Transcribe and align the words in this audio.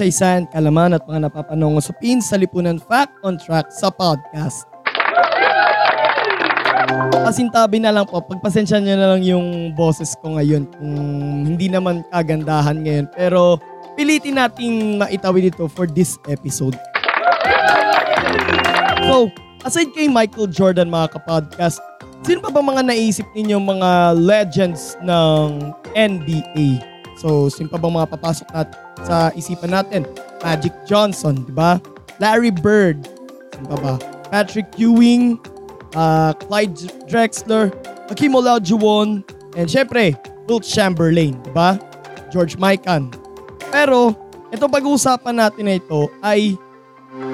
kasaysayan, 0.00 0.48
kalaman 0.48 0.96
at 0.96 1.04
mga 1.04 1.28
napapanong 1.28 1.76
usapin 1.76 2.24
sa 2.24 2.40
Lipunan 2.40 2.80
Fact 2.80 3.20
on 3.20 3.36
Track 3.36 3.68
sa 3.68 3.92
podcast. 3.92 4.64
Pasintabi 7.20 7.84
na 7.84 7.92
lang 7.92 8.08
po, 8.08 8.24
pagpasensya 8.24 8.80
nyo 8.80 8.96
na 8.96 9.08
lang 9.12 9.20
yung 9.20 9.76
boses 9.76 10.16
ko 10.24 10.40
ngayon 10.40 10.64
kung 10.72 10.96
hindi 11.44 11.68
naman 11.68 12.00
kagandahan 12.08 12.80
ngayon. 12.80 13.12
Pero 13.12 13.60
pilitin 13.92 14.40
nating 14.40 14.96
maitawid 15.04 15.52
ito 15.52 15.68
for 15.68 15.84
this 15.84 16.16
episode. 16.32 16.80
So, 19.04 19.28
aside 19.68 19.92
kay 19.92 20.08
Michael 20.08 20.48
Jordan 20.48 20.88
mga 20.88 21.20
kapodcast, 21.20 21.76
sino 22.24 22.40
pa 22.40 22.48
ba 22.48 22.64
mga 22.64 22.88
naisip 22.88 23.28
ninyo 23.36 23.60
mga 23.60 24.16
legends 24.16 24.96
ng 25.04 25.76
NBA? 25.92 26.89
So, 27.20 27.52
sino 27.52 27.68
pa 27.68 27.76
bang 27.76 27.92
mga 27.92 28.08
papasok 28.16 28.48
nat 28.56 28.68
sa 29.04 29.28
isipan 29.36 29.76
natin? 29.76 30.08
Magic 30.40 30.72
Johnson, 30.88 31.44
di 31.44 31.52
ba? 31.52 31.76
Larry 32.16 32.48
Bird, 32.48 33.04
sino 33.52 33.76
pa 33.76 33.76
ba? 33.76 33.94
Patrick 34.32 34.72
Ewing, 34.80 35.36
uh, 35.92 36.32
Clyde 36.48 36.88
Drexler, 37.04 37.68
Hakeem 38.08 38.32
Olajuwon, 38.32 39.20
and 39.52 39.68
syempre, 39.68 40.16
Wilt 40.48 40.64
Chamberlain, 40.64 41.36
di 41.44 41.52
ba? 41.52 41.76
George 42.32 42.56
Mikan. 42.56 43.12
Pero, 43.68 44.16
itong 44.48 44.72
pag-uusapan 44.72 45.44
natin 45.44 45.64
na 45.68 45.76
ito 45.76 46.08
ay 46.24 46.56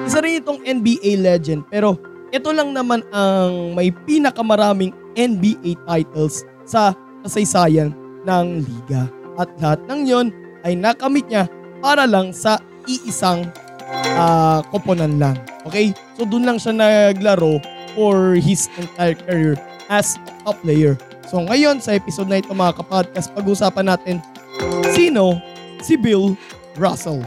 isa 0.03 0.19
rin 0.19 0.41
itong 0.41 0.61
NBA 0.65 1.21
legend 1.21 1.61
pero 1.69 1.97
ito 2.33 2.49
lang 2.49 2.73
naman 2.73 3.05
ang 3.13 3.77
may 3.77 3.93
pinakamaraming 3.93 4.91
NBA 5.13 5.77
titles 5.85 6.43
sa 6.65 6.93
kasaysayan 7.23 7.93
ng 8.25 8.47
liga. 8.65 9.07
At 9.37 9.49
lahat 9.61 9.85
ng 9.85 10.01
yon 10.09 10.27
ay 10.65 10.73
nakamit 10.73 11.29
niya 11.29 11.45
para 11.79 12.09
lang 12.09 12.33
sa 12.33 12.57
iisang 12.89 13.45
uh, 14.17 14.65
koponan 14.73 15.21
lang. 15.21 15.37
Okay? 15.69 15.93
So 16.17 16.25
doon 16.25 16.49
lang 16.49 16.57
siya 16.57 16.73
naglaro 16.73 17.61
for 17.93 18.35
his 18.37 18.65
entire 18.77 19.15
career 19.15 19.53
as 19.87 20.17
a 20.49 20.53
player. 20.53 20.97
So 21.29 21.43
ngayon 21.43 21.83
sa 21.83 21.93
episode 21.93 22.31
na 22.31 22.41
ito 22.41 22.51
mga 22.55 22.81
kapodcast, 22.81 23.35
pag-usapan 23.35 23.93
natin 23.93 24.17
sino 24.95 25.37
si 25.83 25.93
Bill 25.99 26.33
Russell. 26.79 27.21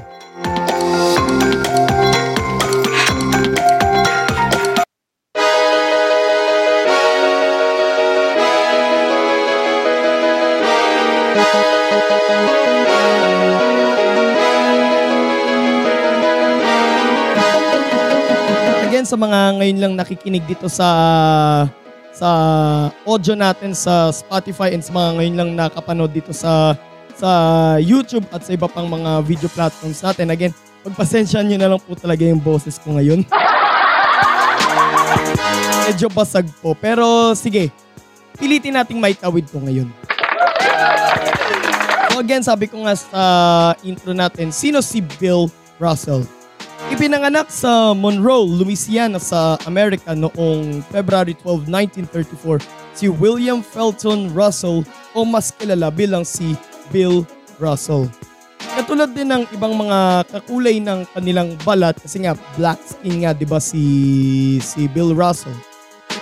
Mga 19.21 19.61
ngayon 19.61 19.79
lang 19.79 19.93
nakikinig 20.01 20.45
dito 20.49 20.67
sa 20.73 20.89
sa 22.11 22.29
audio 23.05 23.37
natin 23.37 23.77
sa 23.77 24.09
Spotify 24.11 24.73
and 24.73 24.81
sa 24.81 24.97
mga 24.97 25.09
ngayon 25.21 25.35
lang 25.37 25.51
nakapanood 25.57 26.11
dito 26.11 26.33
sa 26.33 26.73
sa 27.13 27.31
YouTube 27.77 28.25
at 28.33 28.49
sa 28.49 28.57
iba 28.57 28.65
pang 28.65 28.89
mga 28.89 29.21
video 29.29 29.49
platforms 29.53 30.01
natin. 30.01 30.33
Again, 30.33 30.57
pagpasensya 30.81 31.45
nyo 31.45 31.57
na 31.61 31.69
lang 31.77 31.81
po 31.85 31.93
talaga 31.93 32.25
yung 32.25 32.41
boses 32.41 32.81
ko 32.81 32.97
ngayon. 32.97 33.21
Medyo 35.85 36.09
basag 36.09 36.49
po. 36.65 36.73
Pero 36.73 37.37
sige, 37.37 37.69
pilitin 38.41 38.73
nating 38.73 38.97
maitawid 38.97 39.45
ko 39.53 39.61
ngayon. 39.61 39.93
So 42.11 42.25
again, 42.25 42.41
sabi 42.41 42.73
ko 42.73 42.89
nga 42.89 42.97
sa 42.97 43.23
intro 43.85 44.17
natin, 44.17 44.49
sino 44.49 44.81
si 44.81 45.05
Bill 45.21 45.53
Russell? 45.77 46.40
Ipinanganak 46.91 47.47
sa 47.55 47.95
Monroe, 47.95 48.51
Louisiana 48.51 49.23
sa 49.23 49.55
Amerika 49.63 50.11
noong 50.11 50.83
February 50.91 51.39
12, 51.39 51.71
1934 51.71 52.67
si 52.99 53.07
William 53.07 53.63
Felton 53.63 54.27
Russell 54.35 54.83
o 55.15 55.23
mas 55.23 55.55
kilala 55.55 55.95
bilang 55.95 56.27
si 56.27 56.59
Bill 56.91 57.23
Russell. 57.63 58.11
Katulad 58.75 59.15
din 59.15 59.31
ng 59.31 59.47
ibang 59.55 59.79
mga 59.79 60.27
kakulay 60.35 60.83
ng 60.83 61.07
kanilang 61.15 61.55
balat 61.63 61.95
kasi 61.95 62.27
nga 62.27 62.35
black 62.59 62.83
skin 62.83 63.23
nga 63.23 63.39
'di 63.39 63.47
ba 63.47 63.63
si 63.63 63.83
si 64.59 64.91
Bill 64.91 65.15
Russell. 65.15 65.55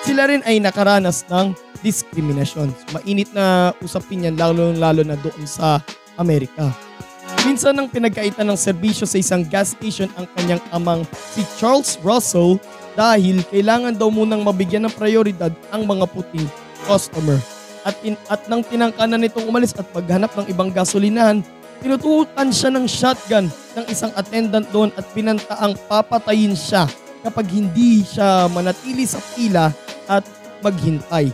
Sila 0.05 0.29
rin 0.29 0.45
ay 0.45 0.61
nakaranas 0.61 1.25
ng 1.33 1.56
diskriminasyon. 1.81 2.73
Mainit 2.93 3.33
na 3.33 3.73
usapin 3.81 4.29
yan 4.29 4.37
lalo 4.37 4.77
lalo 4.77 5.00
na 5.00 5.17
doon 5.17 5.49
sa 5.49 5.81
Amerika. 6.21 6.88
Minsan 7.47 7.78
nang 7.78 7.87
pinagkaitan 7.87 8.47
ng 8.47 8.59
serbisyo 8.59 9.06
sa 9.06 9.21
isang 9.21 9.47
gas 9.47 9.76
station 9.78 10.10
ang 10.19 10.26
kanyang 10.34 10.62
amang 10.75 11.06
si 11.34 11.47
Charles 11.59 11.94
Russell 12.03 12.59
dahil 12.99 13.47
kailangan 13.47 13.94
daw 13.94 14.10
munang 14.10 14.43
mabigyan 14.43 14.91
ng 14.91 14.94
prioridad 14.94 15.54
ang 15.71 15.87
mga 15.87 16.10
puting 16.10 16.47
customer. 16.82 17.38
At, 17.87 17.94
in, 18.03 18.19
at 18.26 18.50
nang 18.50 18.66
tinangkanan 18.66 19.22
nitong 19.22 19.47
umalis 19.47 19.71
at 19.78 19.87
maghanap 19.94 20.34
ng 20.34 20.47
ibang 20.50 20.75
gasolinahan, 20.75 21.47
tinutukan 21.78 22.50
siya 22.50 22.75
ng 22.75 22.87
shotgun 22.91 23.47
ng 23.78 23.84
isang 23.87 24.10
attendant 24.19 24.66
doon 24.75 24.91
at 24.99 25.06
pinantaang 25.15 25.78
papatayin 25.87 26.59
siya 26.59 26.91
kapag 27.22 27.47
hindi 27.55 28.03
siya 28.03 28.50
manatili 28.50 29.06
sa 29.06 29.22
pila 29.34 29.70
at 30.10 30.26
maghintay. 30.59 31.31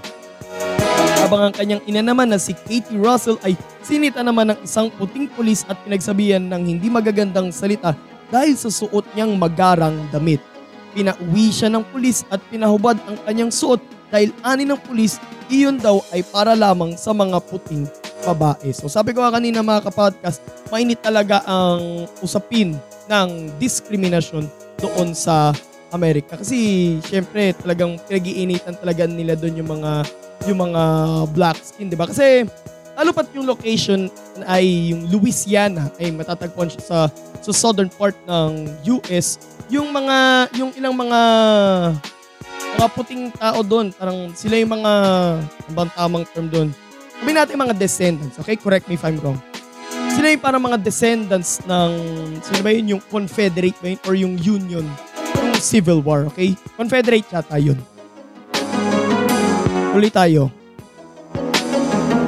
Habang 1.25 1.49
ang 1.49 1.55
kanyang 1.57 1.81
ina 1.89 2.05
naman 2.05 2.29
na 2.29 2.37
si 2.37 2.53
Katie 2.53 3.01
Russell 3.01 3.41
ay 3.49 3.57
sinita 3.81 4.21
naman 4.21 4.53
ng 4.53 4.61
isang 4.61 4.93
puting 4.93 5.25
pulis 5.33 5.65
at 5.73 5.81
pinagsabihan 5.81 6.45
ng 6.53 6.69
hindi 6.69 6.93
magagandang 6.93 7.49
salita 7.49 7.97
dahil 8.29 8.53
sa 8.61 8.69
suot 8.69 9.09
niyang 9.17 9.33
magarang 9.33 10.05
damit. 10.13 10.45
Pinauwi 10.93 11.49
siya 11.49 11.73
ng 11.73 11.81
pulis 11.89 12.29
at 12.29 12.45
pinahubad 12.53 13.01
ang 13.09 13.17
kanyang 13.25 13.49
suot 13.49 13.81
dahil 14.13 14.37
ani 14.45 14.69
ng 14.69 14.77
pulis 14.85 15.17
iyon 15.49 15.81
daw 15.81 16.05
ay 16.13 16.21
para 16.29 16.53
lamang 16.53 16.93
sa 16.93 17.17
mga 17.17 17.41
puting 17.41 17.89
babae. 18.29 18.69
So 18.77 18.93
sabi 18.93 19.17
ko 19.17 19.25
nga 19.25 19.33
kanina 19.33 19.65
mga 19.65 19.89
kapodcast, 19.89 20.45
mainit 20.69 21.01
talaga 21.01 21.41
ang 21.49 22.05
usapin 22.21 22.77
ng 23.09 23.49
diskriminasyon 23.57 24.45
doon 24.77 25.17
sa 25.17 25.57
Amerika. 25.89 26.37
Kasi 26.37 27.01
syempre 27.01 27.57
talagang 27.57 27.97
pinag-iinitan 28.13 28.77
talaga 28.77 29.09
nila 29.09 29.41
doon 29.41 29.65
yung 29.65 29.73
mga 29.81 30.05
yung 30.47 30.61
mga 30.71 30.83
black 31.33 31.59
skin, 31.63 31.89
di 31.89 31.97
ba? 31.97 32.09
Kasi 32.09 32.45
lalo 32.95 33.11
pat 33.11 33.27
yung 33.35 33.47
location 33.47 34.07
ay 34.47 34.95
yung 34.95 35.11
Louisiana 35.11 35.91
ay 35.99 36.15
matatagpuan 36.15 36.71
siya 36.71 36.83
sa 36.83 36.99
sa 37.43 37.53
southern 37.53 37.91
part 37.91 38.15
ng 38.27 38.71
US. 38.99 39.39
Yung 39.71 39.91
mga 39.91 40.49
yung 40.55 40.71
ilang 40.79 40.95
mga 40.95 41.21
mga 42.75 42.89
puting 42.91 43.31
tao 43.35 43.63
doon, 43.63 43.95
parang 43.95 44.35
sila 44.35 44.59
yung 44.59 44.73
mga 44.75 44.93
bang 45.73 45.91
tamang 45.95 46.25
term 46.35 46.47
doon. 46.51 46.69
Sabi 47.15 47.31
natin 47.33 47.57
mga 47.57 47.77
descendants, 47.79 48.37
okay? 48.37 48.59
Correct 48.59 48.91
me 48.91 48.99
if 48.99 49.05
I'm 49.07 49.17
wrong. 49.23 49.39
Sila 50.13 50.29
yung 50.29 50.43
parang 50.43 50.63
mga 50.63 50.79
descendants 50.83 51.63
ng, 51.65 51.91
sino 52.43 52.61
ba 52.61 52.71
yun? 52.75 52.99
Yung 52.99 53.03
Confederate 53.09 53.79
ba 53.81 53.89
yun? 53.89 54.01
Or 54.05 54.15
yung 54.19 54.35
Union? 54.39 54.87
Yung 55.41 55.57
Civil 55.57 56.05
War, 56.05 56.29
okay? 56.29 56.53
Confederate 56.77 57.25
yata 57.31 57.57
yun. 57.57 57.79
Tuloy 59.95 60.11
tayo. 60.11 60.51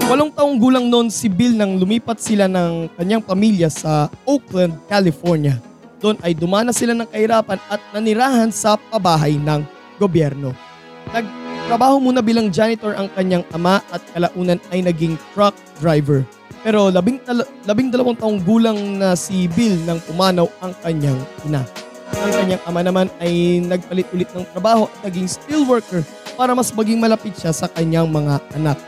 Walong 0.06 0.30
taong 0.30 0.54
gulang 0.54 0.86
noon 0.86 1.10
si 1.10 1.26
Bill 1.26 1.50
nang 1.58 1.82
lumipat 1.82 2.22
sila 2.22 2.46
ng 2.46 2.94
kanyang 2.94 3.18
pamilya 3.18 3.66
sa 3.66 4.06
Oakland, 4.22 4.78
California. 4.86 5.58
Doon 5.98 6.14
ay 6.22 6.30
dumana 6.38 6.70
sila 6.70 6.94
ng 6.94 7.10
kahirapan 7.10 7.58
at 7.66 7.82
nanirahan 7.90 8.54
sa 8.54 8.78
pabahay 8.78 9.34
ng 9.34 9.66
gobyerno. 9.98 10.54
Nagtrabaho 11.10 11.98
muna 11.98 12.22
bilang 12.22 12.54
janitor 12.54 12.94
ang 12.94 13.10
kanyang 13.18 13.42
ama 13.50 13.82
at 13.90 13.98
kalaunan 14.14 14.62
ay 14.70 14.86
naging 14.86 15.18
truck 15.34 15.58
driver. 15.82 16.22
Pero 16.62 16.86
labing, 16.94 17.18
tal- 17.26 17.50
labing 17.66 17.90
dalawang 17.90 18.14
taong 18.14 18.46
gulang 18.46 18.78
na 18.94 19.18
si 19.18 19.50
Bill 19.58 19.74
nang 19.82 19.98
pumanaw 20.06 20.46
ang 20.62 20.70
kanyang 20.86 21.18
ina. 21.42 21.66
Ang 22.14 22.30
kanyang 22.30 22.62
ama 22.62 22.80
naman 22.86 23.10
ay 23.18 23.58
nagpalit 23.58 24.06
ulit 24.14 24.30
ng 24.30 24.46
trabaho 24.54 24.86
at 24.86 25.10
naging 25.10 25.26
steel 25.26 25.66
worker 25.66 26.06
para 26.37 26.53
mas 26.53 26.71
maging 26.71 27.00
malapit 27.00 27.33
siya 27.35 27.50
sa 27.50 27.67
kanyang 27.67 28.06
mga 28.06 28.38
anak. 28.55 28.79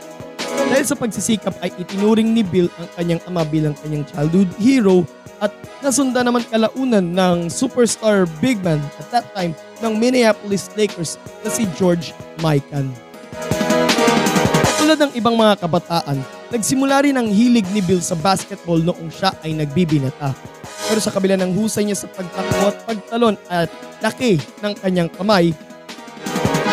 Dahil 0.69 0.85
sa 0.85 0.93
pagsisikap 0.93 1.57
ay 1.65 1.73
itinuring 1.81 2.29
ni 2.29 2.45
Bill 2.45 2.69
ang 2.77 2.87
kanyang 2.93 3.21
ama 3.25 3.41
bilang 3.41 3.73
kanyang 3.81 4.05
childhood 4.05 4.53
hero 4.61 5.01
at 5.41 5.49
nasunda 5.81 6.21
naman 6.21 6.45
kalaunan 6.45 7.09
ng 7.09 7.49
superstar 7.49 8.29
big 8.37 8.61
man 8.61 8.77
at 9.01 9.07
that 9.09 9.25
time 9.33 9.57
ng 9.81 9.93
Minneapolis 9.97 10.69
Lakers 10.77 11.17
na 11.41 11.49
si 11.49 11.65
George 11.73 12.13
Mikan. 12.37 12.93
Tulad 14.77 14.99
ng 14.99 15.13
ibang 15.17 15.33
mga 15.33 15.57
kabataan, 15.57 16.21
nagsimula 16.53 17.01
rin 17.01 17.17
ang 17.17 17.27
hilig 17.27 17.65
ni 17.73 17.81
Bill 17.81 18.03
sa 18.03 18.13
basketball 18.19 18.77
noong 18.77 19.09
siya 19.09 19.33
ay 19.41 19.57
nagbibinata. 19.57 20.37
Pero 20.89 20.99
sa 21.01 21.13
kabila 21.13 21.37
ng 21.37 21.53
husay 21.53 21.85
niya 21.85 21.97
sa 21.97 22.09
pagtakbo 22.09 22.73
at 22.73 22.77
pagtalon 22.85 23.35
at 23.49 23.69
laki 24.01 24.41
ng 24.65 24.73
kanyang 24.81 25.09
kamay, 25.13 25.53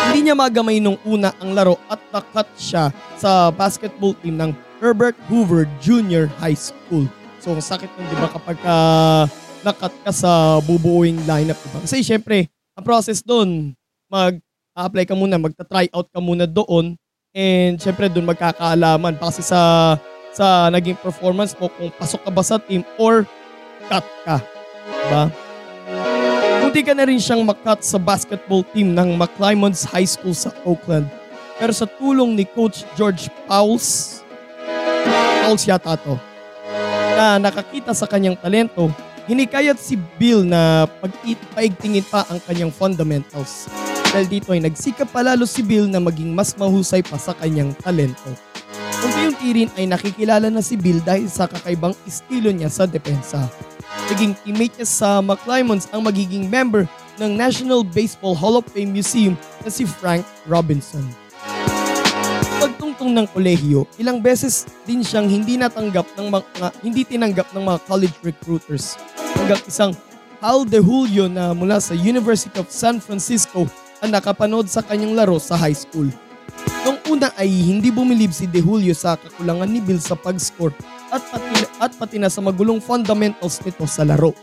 hindi 0.07 0.23
niya 0.23 0.39
magamay 0.39 0.79
nung 0.79 0.95
una 1.03 1.35
ang 1.43 1.51
laro 1.51 1.75
at 1.91 1.99
nakat 2.15 2.47
siya 2.55 2.95
sa 3.19 3.51
basketball 3.51 4.15
team 4.23 4.39
ng 4.39 4.55
Herbert 4.79 5.19
Hoover 5.27 5.67
Junior 5.83 6.31
High 6.39 6.55
School. 6.55 7.11
So, 7.43 7.51
ang 7.51 7.59
sakit 7.59 7.91
nun, 7.91 8.07
di 8.07 8.15
ba, 8.15 8.31
kapag 8.31 8.57
ka 8.63 8.77
nakat 9.67 9.93
ka 10.07 10.11
sa 10.15 10.63
bubuoing 10.63 11.27
lineup, 11.27 11.59
di 11.59 11.69
ba? 11.75 11.83
Kasi 11.83 11.99
syempre, 12.07 12.47
ang 12.79 12.87
process 12.87 13.19
doon, 13.19 13.75
mag-apply 14.07 15.03
ka 15.03 15.15
muna, 15.17 15.35
magta-try 15.35 15.91
out 15.91 16.07
ka 16.07 16.23
muna 16.23 16.47
doon, 16.47 16.95
and 17.35 17.75
syempre 17.77 18.07
doon 18.07 18.25
magkakaalaman 18.25 19.19
kasi 19.19 19.43
sa 19.45 19.93
sa 20.31 20.69
naging 20.69 20.97
performance 21.01 21.57
mo 21.57 21.69
kung 21.73 21.89
pasok 21.97 22.21
ka 22.25 22.31
ba 22.31 22.43
sa 22.45 22.57
team 22.61 22.85
or 23.01 23.25
cut 23.89 24.05
ka. 24.23 24.37
Diba? 24.87 25.46
Munti 26.77 26.93
ka 26.93 26.93
na 26.93 27.09
rin 27.09 27.17
siyang 27.17 27.41
makat 27.41 27.81
sa 27.81 27.97
basketball 27.97 28.61
team 28.61 28.93
ng 28.93 29.17
McClymonds 29.17 29.81
High 29.81 30.05
School 30.05 30.37
sa 30.37 30.53
Oakland. 30.61 31.09
Pero 31.57 31.73
sa 31.73 31.89
tulong 31.89 32.37
ni 32.37 32.45
Coach 32.45 32.85
George 32.93 33.33
Pauls, 33.49 34.21
Pauls 35.41 35.65
yata 35.65 35.97
to, 35.97 36.13
na 37.17 37.41
nakakita 37.41 37.97
sa 37.97 38.05
kanyang 38.05 38.37
talento, 38.37 38.93
hinikayat 39.25 39.81
si 39.81 39.97
Bill 40.21 40.45
na 40.45 40.85
pag-paigtingin 41.01 42.05
pa 42.05 42.29
ang 42.29 42.37
kanyang 42.45 42.69
fundamentals. 42.69 43.65
Dahil 44.13 44.29
dito 44.29 44.53
ay 44.53 44.61
nagsikap 44.61 45.09
palalo 45.09 45.49
si 45.49 45.65
Bill 45.65 45.89
na 45.89 45.97
maging 45.97 46.29
mas 46.29 46.53
mahusay 46.53 47.01
pa 47.01 47.17
sa 47.17 47.33
kanyang 47.33 47.73
talento. 47.81 48.29
Unti-unti 49.01 49.49
rin 49.49 49.69
ay 49.81 49.89
nakikilala 49.89 50.53
na 50.53 50.61
si 50.61 50.77
Bill 50.77 51.01
dahil 51.01 51.25
sa 51.25 51.49
kakaibang 51.49 51.97
estilo 52.05 52.53
niya 52.53 52.69
sa 52.69 52.85
depensa. 52.85 53.49
Naging 54.07 54.39
teammate 54.39 54.75
niya 54.79 54.87
sa 54.87 55.19
McClymonds 55.19 55.91
ang 55.91 56.07
magiging 56.07 56.47
member 56.47 56.87
ng 57.19 57.35
National 57.35 57.83
Baseball 57.83 58.31
Hall 58.39 58.55
of 58.55 58.63
Fame 58.71 58.95
Museum 58.95 59.35
na 59.59 59.67
si 59.67 59.83
Frank 59.83 60.23
Robinson. 60.47 61.03
Pagtungtong 62.63 63.11
ng 63.11 63.27
kolehiyo, 63.35 63.83
ilang 63.99 64.23
beses 64.23 64.63
din 64.87 65.03
siyang 65.03 65.27
hindi 65.27 65.59
natanggap 65.59 66.07
ng 66.15 66.27
mga 66.31 66.67
hindi 66.79 67.03
tinanggap 67.03 67.51
ng 67.51 67.63
mga 67.67 67.79
college 67.83 68.15
recruiters. 68.23 68.95
Hanggang 69.35 69.59
isang 69.67 69.91
Hal 70.39 70.63
De 70.63 70.79
Julio 70.79 71.27
na 71.27 71.51
mula 71.51 71.83
sa 71.83 71.91
University 71.91 72.55
of 72.63 72.71
San 72.71 73.03
Francisco 73.03 73.67
ang 73.99 74.15
nakapanood 74.15 74.71
sa 74.71 74.85
kanyang 74.87 75.19
laro 75.19 75.35
sa 75.35 75.59
high 75.59 75.75
school. 75.75 76.07
Noong 76.87 76.99
una 77.11 77.27
ay 77.35 77.51
hindi 77.51 77.91
bumilib 77.91 78.31
si 78.31 78.47
De 78.47 78.63
Julio 78.63 78.95
sa 78.95 79.19
kakulangan 79.19 79.67
ni 79.67 79.83
Bill 79.83 79.99
sa 79.99 80.15
pag-score 80.15 80.71
at 81.11 81.23
pati, 81.31 81.55
at 81.79 81.91
pati 81.95 82.17
na 82.19 82.31
sa 82.31 82.43
magulong 82.43 82.83
fundamentals 82.83 83.59
nito 83.63 83.83
sa 83.87 84.03
laro. 84.03 84.35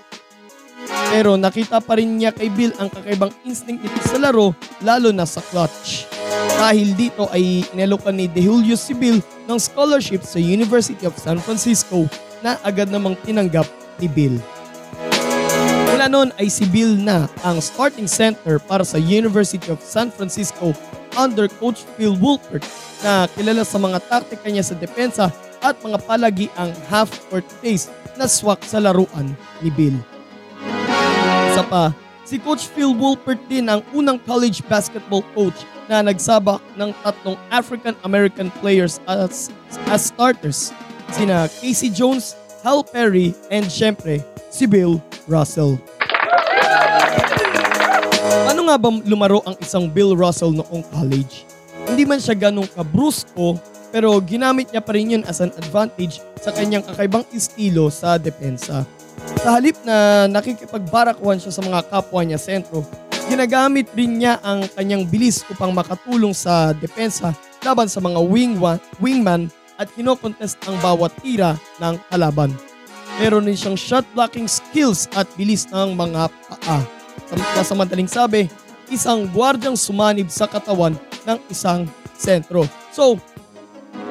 Pero 1.14 1.38
nakita 1.38 1.78
pa 1.81 1.96
rin 1.96 2.19
niya 2.19 2.34
kay 2.34 2.50
Bill 2.50 2.75
ang 2.76 2.90
kakaibang 2.90 3.32
instinct 3.46 3.87
nito 3.87 4.00
sa 4.05 4.19
laro 4.19 4.52
lalo 4.82 5.14
na 5.14 5.25
sa 5.25 5.40
clutch. 5.40 6.08
Dahil 6.58 6.94
dito 6.94 7.31
ay 7.31 7.64
inelokan 7.72 8.14
ni 8.14 8.26
De 8.26 8.43
Julio 8.44 8.75
si 8.75 8.93
Bill 8.93 9.22
ng 9.49 9.58
scholarship 9.58 10.25
sa 10.26 10.40
University 10.40 11.05
of 11.06 11.16
San 11.16 11.40
Francisco 11.40 12.08
na 12.44 12.61
agad 12.66 12.93
namang 12.93 13.16
tinanggap 13.25 13.69
ni 14.00 14.08
Bill. 14.11 14.37
Mula 15.94 16.11
noon 16.11 16.34
ay 16.37 16.50
si 16.50 16.66
Bill 16.66 16.99
na 16.99 17.31
ang 17.46 17.62
starting 17.62 18.11
center 18.11 18.58
para 18.58 18.82
sa 18.82 18.99
University 18.99 19.70
of 19.70 19.78
San 19.81 20.11
Francisco 20.11 20.75
under 21.14 21.46
Coach 21.46 21.87
Phil 21.94 22.19
Woolpert 22.19 22.66
na 23.00 23.31
kilala 23.31 23.62
sa 23.62 23.78
mga 23.78 24.02
taktika 24.11 24.50
niya 24.50 24.66
sa 24.66 24.75
depensa 24.75 25.31
at 25.64 25.81
mga 25.81 25.99
palagi 26.05 26.46
ang 26.61 26.69
half-court 26.93 27.49
pace 27.64 27.88
na 28.20 28.28
swak 28.28 28.61
sa 28.69 28.76
laruan 28.84 29.32
ni 29.64 29.72
Bill. 29.72 29.96
Isa 31.50 31.64
pa, 31.64 31.96
si 32.28 32.37
Coach 32.37 32.69
Phil 32.69 32.93
Woolpert 32.93 33.40
din 33.49 33.72
ang 33.72 33.81
unang 33.96 34.20
college 34.20 34.61
basketball 34.69 35.25
coach 35.32 35.56
na 35.88 36.05
nagsabak 36.05 36.61
ng 36.76 36.93
tatlong 37.00 37.40
African-American 37.49 38.52
players 38.61 39.00
as, 39.08 39.49
as 39.88 40.12
starters, 40.12 40.70
sina 41.16 41.49
Casey 41.61 41.88
Jones, 41.88 42.37
Hal 42.61 42.84
Perry, 42.84 43.32
and 43.49 43.69
syempre, 43.69 44.20
si 44.52 44.69
Bill 44.69 45.00
Russell. 45.25 45.81
Ano 48.49 48.69
nga 48.69 48.76
ba 48.81 48.88
lumaro 49.05 49.44
ang 49.44 49.56
isang 49.61 49.88
Bill 49.88 50.16
Russell 50.16 50.56
noong 50.56 50.84
college? 50.93 51.44
Hindi 51.84 52.08
man 52.08 52.16
siya 52.16 52.32
ganong 52.32 52.69
kabrusko 52.72 53.61
pero 53.94 54.19
ginamit 54.19 54.75
niya 54.75 54.82
pa 54.82 54.91
rin 54.91 55.14
yun 55.14 55.25
as 55.31 55.38
an 55.38 55.55
advantage 55.55 56.19
sa 56.43 56.50
kanyang 56.50 56.82
kakaibang 56.82 57.23
estilo 57.31 57.87
sa 57.94 58.19
depensa. 58.19 58.82
Sa 59.38 59.55
halip 59.55 59.79
na 59.87 60.26
nakikipagbarakwan 60.26 61.38
siya 61.38 61.55
sa 61.55 61.62
mga 61.62 61.87
kapwa 61.87 62.26
niya 62.26 62.43
sentro, 62.43 62.82
ginagamit 63.31 63.87
rin 63.94 64.19
niya 64.19 64.43
ang 64.43 64.67
kanyang 64.75 65.06
bilis 65.06 65.46
upang 65.46 65.70
makatulong 65.70 66.35
sa 66.35 66.75
depensa 66.75 67.38
laban 67.62 67.87
sa 67.87 68.02
mga 68.02 68.19
wingwa, 68.19 68.82
wingman 68.99 69.46
at 69.79 69.87
kinokontest 69.94 70.58
ang 70.67 70.75
bawat 70.82 71.14
tira 71.23 71.55
ng 71.79 71.94
kalaban. 72.11 72.50
Meron 73.23 73.47
din 73.47 73.55
siyang 73.55 73.79
shot 73.79 74.02
blocking 74.11 74.50
skills 74.50 75.06
at 75.14 75.31
bilis 75.38 75.70
ng 75.70 75.94
mga 75.94 76.35
paa. 76.50 76.82
Sa 77.62 77.79
madaling 77.79 78.11
sabi, 78.11 78.50
isang 78.90 79.31
gwardyang 79.31 79.79
sumanib 79.79 80.26
sa 80.35 80.50
katawan 80.50 80.99
ng 81.25 81.38
isang 81.47 81.87
sentro. 82.19 82.67
So, 82.90 83.23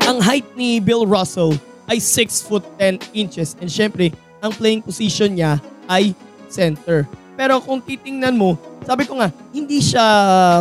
ang 0.08 0.20
height 0.20 0.48
ni 0.60 0.84
Bill 0.84 1.08
Russell 1.08 1.56
ay 1.88 2.00
6 2.00 2.48
foot 2.48 2.64
10 2.80 3.16
inches 3.16 3.56
and 3.60 3.72
syempre, 3.72 4.12
ang 4.44 4.52
playing 4.52 4.84
position 4.84 5.36
niya 5.36 5.60
ay 5.88 6.12
center. 6.52 7.08
Pero 7.34 7.58
kung 7.64 7.82
titingnan 7.82 8.36
mo, 8.38 8.60
sabi 8.84 9.08
ko 9.08 9.18
nga, 9.18 9.32
hindi 9.56 9.80
siya 9.82 10.06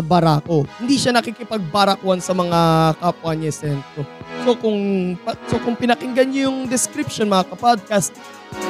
barako. 0.00 0.64
Hindi 0.80 0.96
siya 0.96 1.12
nakikipagbarakwan 1.12 2.22
sa 2.22 2.32
mga 2.32 2.60
kapwa 2.96 3.32
niya 3.34 3.52
sentro. 3.52 4.06
So 4.46 4.56
kung, 4.56 4.78
so 5.50 5.58
kung 5.60 5.76
pinakinggan 5.76 6.32
niyo 6.32 6.48
yung 6.48 6.70
description 6.70 7.28
mga 7.28 7.52
kapodcast, 7.52 8.16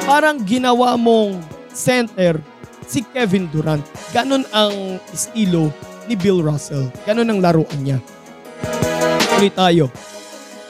parang 0.09 0.41
ginawa 0.43 0.99
mong 0.99 1.39
center 1.71 2.41
si 2.89 3.07
Kevin 3.13 3.47
Durant. 3.53 3.85
Ganon 4.11 4.45
ang 4.51 4.99
estilo 5.15 5.71
ni 6.11 6.19
Bill 6.19 6.43
Russell. 6.43 6.91
Ganon 7.07 7.29
ang 7.31 7.39
laruan 7.39 7.81
niya. 7.81 8.03
Tuloy 9.37 9.53
tayo. 9.53 9.87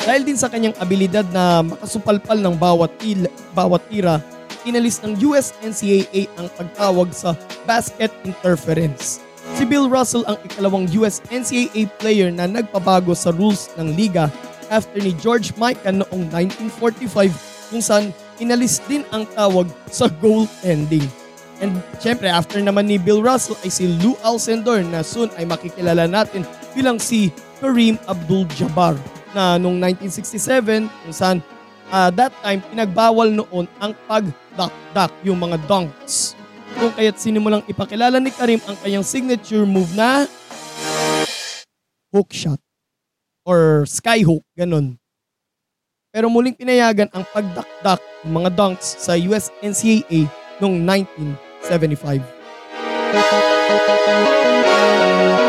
Dahil 0.02 0.26
din 0.26 0.34
sa 0.34 0.50
kanyang 0.50 0.74
abilidad 0.82 1.22
na 1.30 1.62
makasupalpal 1.62 2.34
ng 2.34 2.58
bawat, 2.58 2.90
il, 3.06 3.30
bawat 3.54 3.86
tira, 3.86 4.18
inalis 4.66 4.98
ng 4.98 5.14
US 5.30 5.54
NCAA 5.62 6.26
ang 6.38 6.50
pagtawag 6.58 7.14
sa 7.14 7.38
basket 7.62 8.10
interference. 8.26 9.22
Si 9.54 9.62
Bill 9.62 9.86
Russell 9.86 10.26
ang 10.26 10.38
ikalawang 10.42 10.90
US 11.02 11.22
NCAA 11.30 11.86
player 12.02 12.34
na 12.34 12.50
nagpabago 12.50 13.14
sa 13.14 13.30
rules 13.30 13.70
ng 13.78 13.94
liga 13.94 14.26
after 14.74 14.98
ni 14.98 15.14
George 15.22 15.54
Mikan 15.54 16.02
noong 16.02 16.26
1945 16.34 17.70
kung 17.70 17.82
saan 17.82 18.10
inalis 18.42 18.82
din 18.90 19.06
ang 19.14 19.22
tawag 19.38 19.70
sa 19.86 20.10
goaltending. 20.18 21.06
And 21.62 21.78
syempre 22.02 22.26
after 22.26 22.58
naman 22.58 22.90
ni 22.90 22.98
Bill 22.98 23.22
Russell 23.22 23.58
ay 23.62 23.70
si 23.70 23.86
Lou 24.02 24.18
Alcindor 24.26 24.82
na 24.82 25.06
soon 25.06 25.30
ay 25.38 25.46
makikilala 25.46 26.10
natin 26.10 26.42
bilang 26.74 26.98
si 26.98 27.30
Kareem 27.62 28.02
Abdul-Jabbar 28.10 29.21
na 29.32 29.56
noong 29.56 29.80
1967 29.80 30.88
kung 30.88 31.14
saan 31.14 31.38
uh, 31.92 32.08
that 32.12 32.32
time 32.40 32.60
pinagbawal 32.72 33.28
noon 33.28 33.68
ang 33.80 33.92
pag-duck-duck 34.08 35.12
yung 35.24 35.40
mga 35.40 35.60
dunks. 35.68 36.36
Kung 36.76 36.92
kaya't 36.96 37.20
sinimulang 37.20 37.64
ipakilala 37.68 38.16
ni 38.16 38.32
Karim 38.32 38.60
ang 38.64 38.76
kanyang 38.80 39.04
signature 39.04 39.68
move 39.68 39.92
na 39.92 40.24
hook 42.12 42.32
shot 42.32 42.60
or 43.44 43.84
sky 43.88 44.24
hook, 44.24 44.44
ganun. 44.56 44.96
Pero 46.12 46.28
muling 46.28 46.52
pinayagan 46.52 47.08
ang 47.12 47.24
pagdakdak 47.32 48.00
ng 48.24 48.32
mga 48.32 48.50
dunks 48.52 49.00
sa 49.00 49.16
US 49.32 49.48
NCAA 49.64 50.28
noong 50.60 50.76
1975. 50.84 52.20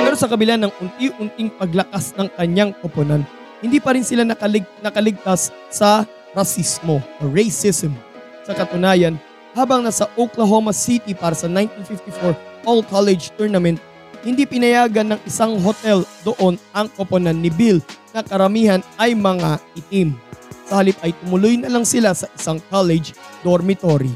Pero 0.07 0.15
sa 0.15 0.31
kabila 0.31 0.55
ng 0.55 0.71
unti-unting 0.79 1.51
paglakas 1.59 2.15
ng 2.15 2.31
kanyang 2.39 2.71
koponan, 2.79 3.27
hindi 3.63 3.79
pa 3.79 3.95
rin 3.95 4.03
sila 4.03 4.27
nakalig 4.27 4.67
nakaligtas 4.83 5.55
sa 5.71 6.03
rasismo 6.35 6.99
o 6.99 7.23
racism. 7.31 7.95
Sa 8.43 8.51
katunayan, 8.51 9.15
habang 9.55 9.79
nasa 9.79 10.11
Oklahoma 10.19 10.75
City 10.75 11.15
para 11.15 11.31
sa 11.31 11.47
1954 11.47 12.67
All-College 12.67 13.31
Tournament, 13.39 13.79
hindi 14.27 14.43
pinayagan 14.43 15.15
ng 15.15 15.19
isang 15.23 15.55
hotel 15.63 16.03
doon 16.27 16.59
ang 16.75 16.91
koponan 16.91 17.39
ni 17.39 17.47
Bill 17.47 17.79
na 18.11 18.19
karamihan 18.19 18.83
ay 18.99 19.15
mga 19.15 19.63
itim. 19.79 20.11
Sa 20.67 20.83
halip 20.83 20.99
ay 20.99 21.15
tumuloy 21.23 21.55
na 21.55 21.71
lang 21.71 21.87
sila 21.87 22.11
sa 22.11 22.27
isang 22.35 22.59
college 22.67 23.15
dormitory. 23.47 24.11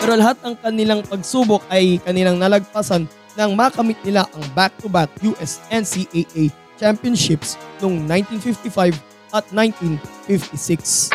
Pero 0.00 0.12
lahat 0.16 0.40
ng 0.40 0.56
kanilang 0.60 1.00
pagsubok 1.04 1.64
ay 1.68 2.00
kanilang 2.00 2.40
nalagpasan 2.40 3.08
nang 3.36 3.52
makamit 3.52 4.00
nila 4.00 4.24
ang 4.32 4.44
back-to-back 4.56 5.12
US 5.24 5.60
NCAA 5.68 6.65
championships 6.78 7.56
noong 7.82 8.04
1955 8.08 8.96
at 9.34 9.44
1956. 9.52 11.10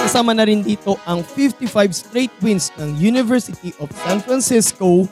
Kasama 0.00 0.34
na 0.34 0.48
rin 0.48 0.64
dito 0.64 0.98
ang 1.06 1.22
55 1.22 1.70
straight 1.94 2.34
wins 2.42 2.74
ng 2.80 2.96
University 2.98 3.70
of 3.78 3.92
San 4.02 4.18
Francisco 4.18 5.06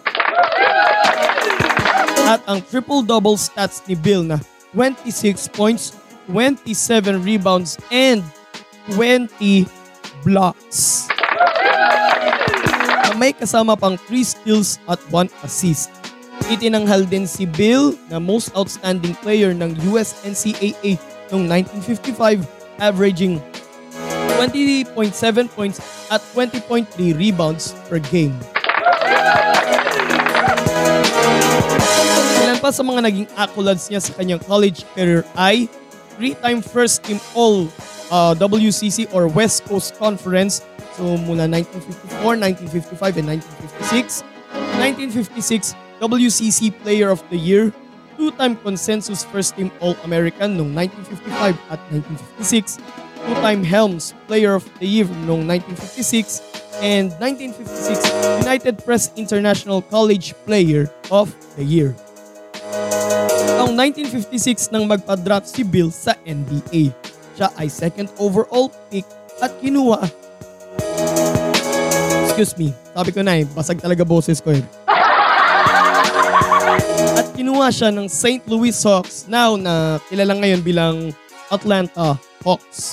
at 2.29 2.43
ang 2.51 2.61
triple-double 2.67 3.39
stats 3.39 3.81
ni 3.87 3.95
Bill 3.95 4.27
na 4.27 4.43
26 4.77 5.49
points, 5.55 5.97
27 6.29 7.25
rebounds, 7.25 7.81
and 7.89 8.21
20 8.93 9.65
blocks 10.27 11.09
na 13.09 13.17
may 13.17 13.33
kasama 13.33 13.73
pang 13.73 13.97
3 13.97 14.21
steals 14.21 14.77
at 14.85 15.01
1 15.09 15.33
assist. 15.41 15.89
Itinanghal 16.47 17.03
din 17.11 17.27
si 17.27 17.43
Bill 17.43 17.99
na 18.07 18.23
most 18.23 18.55
outstanding 18.55 19.19
player 19.19 19.51
ng 19.51 19.75
US 19.91 20.15
NCAA 20.23 20.95
noong 21.35 21.51
1955 21.51 22.47
averaging 22.79 23.43
20.7 24.39 25.51
points 25.51 25.83
at 26.15 26.23
20.3 26.31 26.87
rebounds 27.19 27.75
per 27.91 27.99
game. 27.99 28.39
Ilan 32.47 32.63
pa 32.63 32.71
sa 32.71 32.87
mga 32.87 33.11
naging 33.11 33.27
accolades 33.35 33.91
niya 33.91 33.99
sa 33.99 34.15
kanyang 34.15 34.39
college 34.47 34.87
career 34.95 35.27
ay 35.35 35.67
three-time 36.15 36.63
first 36.63 37.03
team 37.03 37.19
all 37.35 37.67
uh, 38.15 38.31
WCC 38.39 39.11
or 39.11 39.27
West 39.27 39.67
Coast 39.67 39.99
Conference 39.99 40.63
So 40.99 41.15
mula 41.15 41.47
1954, 41.47 42.43
1955, 42.67 43.23
and 43.23 43.27
1956. 43.39 44.27
1956, 44.83 45.79
WCC 46.01 46.71
Player 46.83 47.11
of 47.11 47.23
the 47.31 47.37
Year, 47.37 47.73
two-time 48.17 48.57
consensus 48.57 49.25
first 49.27 49.57
team 49.59 49.71
All-American 49.83 50.55
noong 50.55 50.75
1955 50.75 51.59
at 51.75 51.81
1956, 51.91 52.79
two-time 53.27 53.63
Helms 53.67 54.15
Player 54.31 54.55
of 54.55 54.67
the 54.79 54.87
Year 54.87 55.11
noong 55.27 55.47
1956, 55.47 56.43
and 56.79 57.11
1956 57.19 58.47
United 58.47 58.79
Press 58.87 59.11
International 59.19 59.83
College 59.83 60.35
Player 60.47 60.87
of 61.11 61.35
the 61.59 61.67
Year. 61.67 61.95
Taong 63.59 63.75
1956 63.75 64.71
nang 64.71 64.87
magpa-draft 64.87 65.51
si 65.51 65.67
Bill 65.67 65.91
sa 65.91 66.15
NBA. 66.23 66.95
Siya 67.35 67.51
ay 67.59 67.67
second 67.67 68.07
overall 68.23 68.71
pick 68.91 69.07
at 69.43 69.51
kinuha 69.59 70.07
Excuse 72.39 72.55
me. 72.55 72.71
Sabi 72.95 73.11
ko 73.11 73.19
na 73.27 73.43
eh, 73.43 73.47
basag 73.51 73.83
talaga 73.83 74.07
boses 74.07 74.39
ko 74.39 74.55
eh. 74.55 74.63
Kinuha 77.49 77.73
siya 77.73 77.89
ng 77.89 78.13
St. 78.13 78.45
Louis 78.45 78.77
Hawks 78.85 79.25
now 79.25 79.57
na 79.57 79.97
kilala 80.13 80.37
ngayon 80.37 80.61
bilang 80.61 80.97
Atlanta 81.49 82.21
Hawks. 82.45 82.93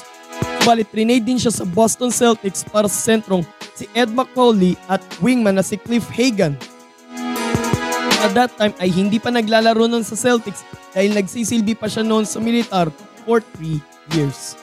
Subalit, 0.63 0.87
trinade 0.95 1.27
din 1.27 1.35
siya 1.35 1.51
sa 1.51 1.67
Boston 1.67 2.07
Celtics 2.07 2.63
para 2.63 2.87
sa 2.87 2.95
sentrong 2.95 3.43
si 3.75 3.83
Ed 3.91 4.15
McCauley 4.15 4.79
at 4.87 5.03
wingman 5.19 5.59
na 5.59 5.65
si 5.67 5.75
Cliff 5.75 6.07
Hagan. 6.07 6.55
At 8.23 8.31
that 8.31 8.55
time 8.55 8.71
ay 8.79 8.87
hindi 8.95 9.19
pa 9.19 9.27
naglalaro 9.27 9.91
nun 9.91 10.07
sa 10.07 10.15
Celtics 10.15 10.63
dahil 10.95 11.11
nagsisilbi 11.11 11.75
pa 11.75 11.91
siya 11.91 12.07
noon 12.07 12.23
sa 12.23 12.39
militar 12.39 12.87
for 13.27 13.43
3 13.59 13.75
years. 14.15 14.55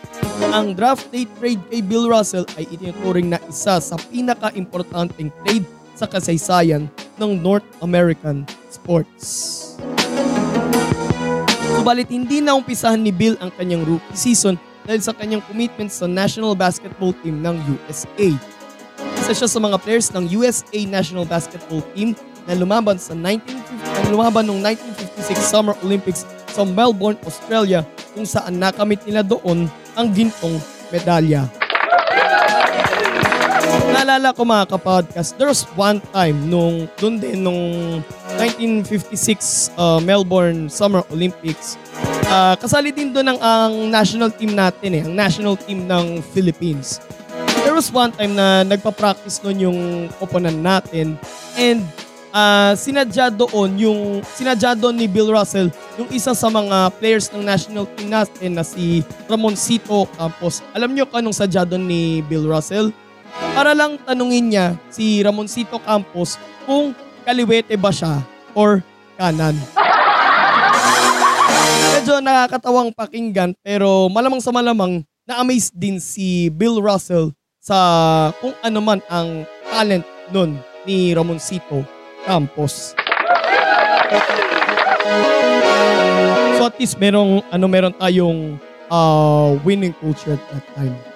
Ang 0.57 0.73
draft 0.73 1.05
day 1.13 1.29
trade 1.37 1.61
kay 1.69 1.85
Bill 1.85 2.09
Russell 2.09 2.49
ay 2.57 2.65
itinuturing 2.73 3.29
na 3.29 3.37
isa 3.45 3.77
sa 3.77 4.01
pinaka-importanting 4.09 5.29
trade 5.45 5.69
sa 5.93 6.09
kasaysayan 6.09 6.89
ng 7.21 7.45
North 7.45 7.69
American 7.85 8.49
sports. 8.83 9.27
Subalit 11.79 12.11
hindi 12.11 12.43
na 12.43 12.59
umpisahan 12.59 12.99
ni 12.99 13.15
Bill 13.15 13.39
ang 13.39 13.55
kanyang 13.55 13.87
rookie 13.87 14.19
season 14.19 14.59
dahil 14.83 14.99
sa 14.99 15.15
kanyang 15.15 15.43
commitment 15.47 15.95
sa 15.95 16.11
national 16.11 16.59
basketball 16.59 17.15
team 17.23 17.39
ng 17.39 17.55
USA. 17.71 18.29
Isa 19.23 19.33
siya 19.39 19.49
sa 19.49 19.63
mga 19.63 19.79
players 19.79 20.11
ng 20.11 20.27
USA 20.35 20.81
national 20.91 21.23
basketball 21.23 21.83
team 21.95 22.19
na 22.51 22.59
lumaban 22.59 22.99
sa 22.99 23.15
1950 23.15 24.03
na 24.03 24.11
lumaban 24.11 24.43
noong 24.51 24.63
1956 24.67 25.39
Summer 25.39 25.79
Olympics 25.87 26.27
sa 26.51 26.67
Melbourne, 26.67 27.19
Australia 27.23 27.87
kung 28.19 28.27
saan 28.27 28.59
nakamit 28.59 28.99
nila 29.07 29.23
doon 29.23 29.71
ang 29.95 30.07
gintong 30.11 30.59
medalya. 30.91 31.62
Naalala 33.93 34.33
ko 34.33 34.49
mga 34.49 34.73
kapodcast, 34.73 35.37
there 35.37 35.53
was 35.53 35.69
one 35.77 36.01
time 36.17 36.49
nung 36.49 36.89
doon 36.97 37.21
din 37.21 37.45
nung 37.45 38.01
1956 38.41 39.69
uh, 39.77 40.01
Melbourne 40.01 40.73
Summer 40.73 41.05
Olympics. 41.13 41.77
Uh, 42.25 42.57
kasali 42.57 42.89
din 42.89 43.13
doon 43.13 43.37
ang, 43.37 43.41
ang 43.45 43.73
national 43.93 44.33
team 44.33 44.57
natin 44.57 44.97
eh, 44.97 45.03
ang 45.05 45.13
national 45.13 45.61
team 45.61 45.85
ng 45.85 46.25
Philippines. 46.33 47.05
There 47.69 47.77
was 47.77 47.93
one 47.93 48.17
time 48.17 48.33
na 48.33 48.65
nagpa-practice 48.65 49.45
noon 49.45 49.59
yung 49.61 49.79
opponent 50.25 50.57
natin 50.57 51.21
and 51.61 51.85
uh, 52.33 52.73
sinadya 52.73 53.29
doon 53.29 53.77
yung 53.77 54.01
sinadya 54.25 54.73
doon 54.73 54.97
ni 54.97 55.07
Bill 55.07 55.31
Russell 55.31 55.69
yung 56.01 56.09
isa 56.09 56.33
sa 56.33 56.49
mga 56.49 56.97
players 56.97 57.29
ng 57.29 57.45
national 57.45 57.85
team 57.93 58.09
natin 58.09 58.57
na 58.57 58.65
si 58.65 59.05
Ramoncito 59.29 60.09
Campos. 60.17 60.65
Alam 60.73 60.97
niyo 60.97 61.05
kung 61.07 61.21
anong 61.23 61.37
sadya 61.37 61.69
doon 61.69 61.85
ni 61.85 62.25
Bill 62.25 62.49
Russell? 62.49 62.91
Para 63.53 63.73
lang 63.73 64.01
tanungin 64.03 64.53
niya 64.53 64.67
si 64.89 65.21
Ramoncito 65.21 65.81
Campos 65.83 66.37
kung 66.65 66.97
kaliwete 67.23 67.77
ba 67.77 67.93
siya 67.93 68.23
or 68.57 68.81
kanan. 69.17 69.57
Medyo 71.99 72.19
nakakatawang 72.19 72.91
pakinggan 72.97 73.55
pero 73.63 74.11
malamang 74.11 74.43
sa 74.43 74.51
malamang 74.51 75.05
na-amaze 75.23 75.71
din 75.71 76.03
si 76.03 76.51
Bill 76.51 76.83
Russell 76.83 77.31
sa 77.63 77.79
kung 78.43 78.57
ano 78.59 78.79
man 78.83 78.99
ang 79.07 79.47
talent 79.71 80.03
nun 80.35 80.59
ni 80.83 81.15
Ramoncito 81.15 81.87
Campos. 82.27 82.99
So 86.59 86.67
at 86.67 86.75
least 86.79 86.99
merong 86.99 87.47
ano 87.55 87.67
meron 87.71 87.95
tayong 87.95 88.59
uh, 88.91 89.55
winning 89.63 89.95
culture 90.03 90.35
at 90.35 90.43
that 90.51 90.65
time. 90.75 91.12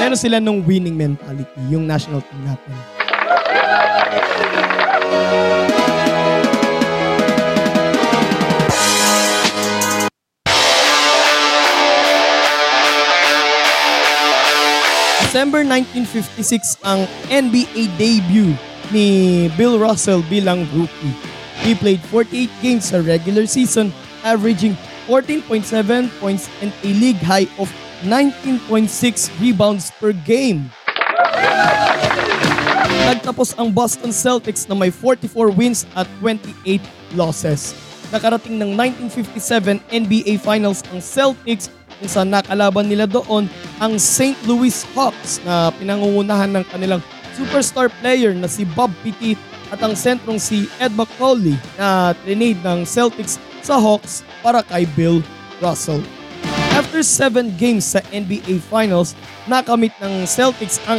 Meron 0.00 0.16
sila 0.16 0.40
nung 0.40 0.64
winning 0.64 0.96
mentality, 0.96 1.60
yung 1.68 1.84
national 1.84 2.24
team 2.24 2.40
natin. 2.48 2.72
December 15.20 15.68
1956 15.68 16.80
ang 16.80 17.04
NBA 17.28 17.92
debut 18.00 18.56
ni 18.88 19.46
Bill 19.52 19.76
Russell 19.76 20.24
bilang 20.32 20.64
rookie. 20.72 21.12
He 21.60 21.76
played 21.76 22.00
48 22.08 22.48
games 22.64 22.88
sa 22.88 23.04
regular 23.04 23.44
season, 23.44 23.92
averaging 24.24 24.80
14.7 25.04 26.08
points 26.24 26.48
and 26.64 26.72
a 26.88 26.90
league 26.96 27.20
high 27.20 27.44
of 27.60 27.68
19.6 28.04 29.28
rebounds 29.40 29.92
per 30.00 30.16
game. 30.24 30.68
Nagtapos 33.10 33.58
ang 33.58 33.74
Boston 33.74 34.14
Celtics 34.14 34.64
na 34.70 34.76
may 34.78 34.88
44 34.92 35.50
wins 35.52 35.82
at 35.98 36.06
28 36.22 36.80
losses. 37.18 37.74
Nakarating 38.14 38.58
ng 38.58 38.74
1957 38.74 39.82
NBA 39.90 40.38
Finals 40.42 40.82
ang 40.90 41.02
Celtics 41.02 41.70
kung 42.00 42.08
saan 42.08 42.32
nakalaban 42.32 42.88
nila 42.88 43.04
doon 43.04 43.44
ang 43.76 44.00
St. 44.00 44.38
Louis 44.48 44.72
Hawks 44.96 45.42
na 45.44 45.68
pinangungunahan 45.76 46.48
ng 46.54 46.64
kanilang 46.72 47.02
superstar 47.36 47.92
player 48.00 48.32
na 48.32 48.48
si 48.48 48.64
Bob 48.64 48.90
Pettit 49.04 49.38
at 49.70 49.78
ang 49.84 49.94
sentrong 49.94 50.40
si 50.40 50.66
Ed 50.82 50.90
McCauley 50.96 51.54
na 51.78 52.16
trinade 52.26 52.58
ng 52.64 52.82
Celtics 52.82 53.38
sa 53.62 53.78
Hawks 53.78 54.26
para 54.42 54.64
kay 54.66 54.88
Bill 54.96 55.22
Russell. 55.62 56.02
After 56.80 57.04
7 57.04 57.60
games 57.60 57.92
sa 57.92 58.00
NBA 58.08 58.64
Finals, 58.72 59.12
nakamit 59.44 59.92
ng 60.00 60.24
Celtics 60.24 60.80
ang, 60.88 60.96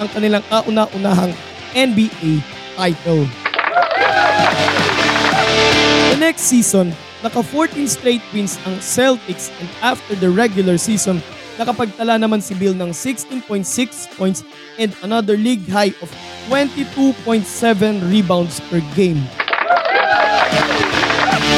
ang 0.00 0.08
kanilang 0.08 0.40
kauna-unahang 0.48 1.36
NBA 1.76 2.40
title. 2.72 3.28
The 6.08 6.16
next 6.16 6.48
season, 6.48 6.96
naka 7.20 7.44
14 7.44 7.76
straight 7.92 8.24
wins 8.32 8.56
ang 8.64 8.80
Celtics 8.80 9.52
and 9.60 9.68
after 9.84 10.16
the 10.16 10.32
regular 10.32 10.80
season, 10.80 11.20
nakapagtala 11.60 12.16
naman 12.16 12.40
si 12.40 12.56
Bill 12.56 12.72
ng 12.72 12.96
16.6 12.96 13.68
points 14.16 14.40
and 14.80 14.96
another 15.04 15.36
league 15.36 15.68
high 15.68 15.92
of 16.00 16.08
22.7 16.48 17.44
rebounds 18.08 18.64
per 18.72 18.80
game. 18.96 19.20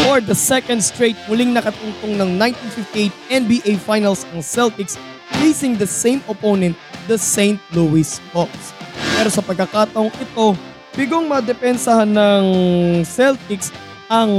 For 0.06 0.18
the 0.22 0.34
second 0.34 0.82
straight, 0.82 1.18
muling 1.26 1.54
nakatungtong 1.54 2.18
ng 2.18 2.30
1958 2.38 3.10
NBA 3.30 3.72
Finals 3.82 4.26
ang 4.34 4.42
Celtics 4.42 4.98
facing 5.38 5.78
the 5.78 5.86
same 5.86 6.20
opponent, 6.26 6.74
the 7.06 7.16
St. 7.16 7.58
Louis 7.74 8.18
Hawks. 8.34 8.74
Pero 9.16 9.28
sa 9.30 9.42
pagkakataong 9.42 10.10
ito, 10.18 10.58
bigong 10.94 11.26
madepensahan 11.30 12.10
ng 12.10 12.44
Celtics 13.06 13.70
ang 14.10 14.30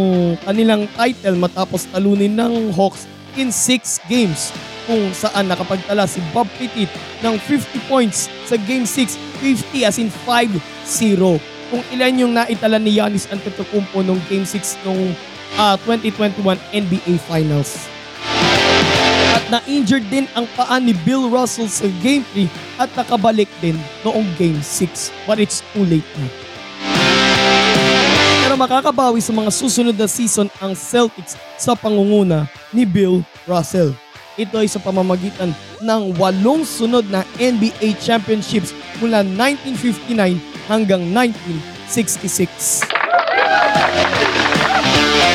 kanilang 0.43 0.87
title 0.99 1.39
matapos 1.39 1.87
talunin 1.87 2.35
ng 2.35 2.75
Hawks 2.75 3.07
in 3.39 3.47
6 3.47 4.11
games 4.11 4.51
kung 4.83 5.15
saan 5.15 5.47
nakapagtala 5.47 6.03
si 6.03 6.19
Bob 6.35 6.51
Pettit 6.59 6.91
ng 7.23 7.39
50 7.39 7.87
points 7.87 8.27
sa 8.43 8.59
Game 8.59 8.83
6, 8.83 9.15
50 9.39 9.87
as 9.87 9.95
in 10.01 10.11
5-0. 10.27 10.59
Kung 11.71 11.83
ilan 11.95 12.19
yung 12.19 12.35
naitala 12.35 12.75
ni 12.75 12.99
Giannis 12.99 13.31
Antetokounmpo 13.31 14.03
nung 14.03 14.19
Game 14.27 14.43
6 14.43 14.83
nung 14.83 15.15
uh, 15.57 15.75
2021 15.87 16.59
NBA 16.71 17.19
Finals. 17.27 17.87
At 19.31 19.47
na-injured 19.47 20.03
din 20.11 20.27
ang 20.35 20.43
paa 20.59 20.75
ni 20.79 20.91
Bill 20.91 21.31
Russell 21.31 21.71
sa 21.71 21.87
Game 22.03 22.27
3 22.35 22.47
at 22.83 22.89
nakabalik 22.95 23.47
din 23.63 23.79
noong 24.03 24.27
Game 24.35 24.59
6. 24.59 25.11
But 25.23 25.39
it's 25.39 25.63
too 25.71 25.87
late 25.87 26.07
na. 26.19 26.27
Pero 28.43 28.59
makakabawi 28.59 29.23
sa 29.23 29.31
mga 29.31 29.47
susunod 29.47 29.95
na 29.95 30.11
season 30.11 30.51
ang 30.59 30.75
Celtics 30.75 31.39
sa 31.55 31.71
pangunguna 31.71 32.51
ni 32.75 32.83
Bill 32.83 33.23
Russell. 33.47 33.95
Ito 34.35 34.59
ay 34.59 34.67
sa 34.67 34.83
pamamagitan 34.83 35.55
ng 35.79 36.19
walong 36.19 36.67
sunod 36.67 37.07
na 37.07 37.23
NBA 37.39 37.99
championships 37.99 38.75
mula 38.99 39.23
1959 39.23 40.39
hanggang 40.67 41.03
1966. 41.15 42.83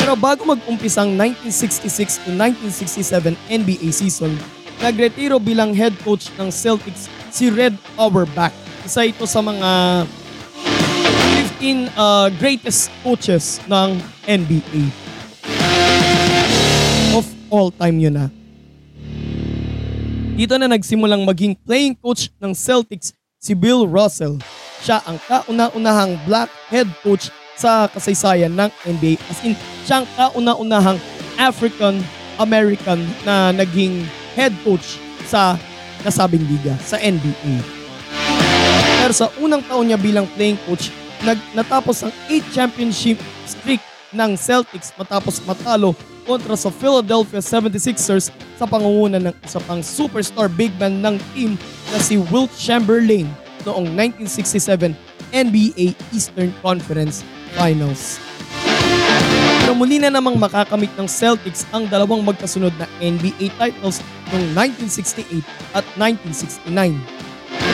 Pero 0.03 0.15
bago 0.15 0.43
mag-umpisang 0.47 1.15
1966 1.15 2.23
to 2.27 2.31
1967 2.35 3.35
NBA 3.51 3.89
season, 3.91 4.35
nagretiro 4.79 5.41
bilang 5.43 5.75
head 5.75 5.95
coach 6.07 6.31
ng 6.39 6.51
Celtics 6.53 7.11
si 7.31 7.51
Red 7.51 7.75
Auerbach. 7.99 8.55
Isa 8.87 9.03
ito 9.03 9.27
sa 9.27 9.43
mga 9.43 9.71
15 11.59 11.91
uh, 11.97 12.29
greatest 12.39 12.93
coaches 13.03 13.59
ng 13.67 13.99
NBA. 14.29 14.83
Of 17.17 17.27
all 17.51 17.75
time 17.75 17.99
yun 17.99 18.15
na. 18.15 18.27
Dito 20.37 20.53
na 20.61 20.69
nagsimulang 20.69 21.25
maging 21.25 21.57
playing 21.65 21.97
coach 21.97 22.29
ng 22.37 22.53
Celtics 22.53 23.17
si 23.41 23.57
Bill 23.57 23.89
Russell. 23.89 24.37
Siya 24.85 25.01
ang 25.09 25.17
kauna-unahang 25.25 26.21
black 26.29 26.53
head 26.69 26.85
coach 27.01 27.33
sa 27.57 27.89
kasaysayan 27.89 28.53
ng 28.53 28.71
NBA. 28.85 29.17
As 29.33 29.41
in, 29.43 29.57
siya 29.89 30.05
ang 30.05 30.07
kauna-unahang 30.15 31.01
African 31.41 32.01
American 32.37 33.01
na 33.25 33.53
naging 33.53 34.05
head 34.37 34.53
coach 34.63 35.01
sa 35.25 35.57
nasabing 36.05 36.45
liga 36.45 36.77
sa 36.85 37.01
NBA. 37.01 37.65
Pero 39.01 39.13
sa 39.17 39.33
unang 39.41 39.65
taon 39.65 39.89
niya 39.89 39.99
bilang 39.99 40.29
playing 40.37 40.61
coach, 40.69 40.93
nag 41.25 41.41
natapos 41.57 42.05
ang 42.05 42.13
8 42.29 42.45
championship 42.53 43.17
streak 43.49 43.81
ng 44.13 44.37
Celtics 44.37 44.93
matapos 44.95 45.41
matalo 45.49 45.97
kontra 46.27 46.59
sa 46.59 46.69
Philadelphia 46.75 47.39
76ers 47.39 48.35
sa 48.59 48.67
pangunguna 48.67 49.23
ng 49.23 49.35
isa 49.47 49.63
pang 49.65 49.81
superstar 49.81 50.51
big 50.51 50.75
man 50.77 51.01
ng 51.01 51.17
team 51.33 51.55
na 51.95 51.99
si 52.03 52.19
Wilt 52.19 52.51
Chamberlain 52.59 53.31
noong 53.63 53.87
1967 53.95 54.95
NBA 55.31 55.95
Eastern 56.11 56.51
Conference 56.63 57.23
Finals. 57.57 58.21
Pero 59.65 59.73
muli 59.75 59.99
na 59.99 60.13
namang 60.13 60.39
makakamit 60.39 60.93
ng 60.95 61.09
Celtics 61.11 61.67
ang 61.75 61.91
dalawang 61.91 62.23
magkasunod 62.23 62.71
na 62.79 62.87
NBA 63.03 63.51
titles 63.59 63.99
noong 64.31 64.47
1968 64.55 65.43
at 65.75 65.83
1969. 65.99 66.95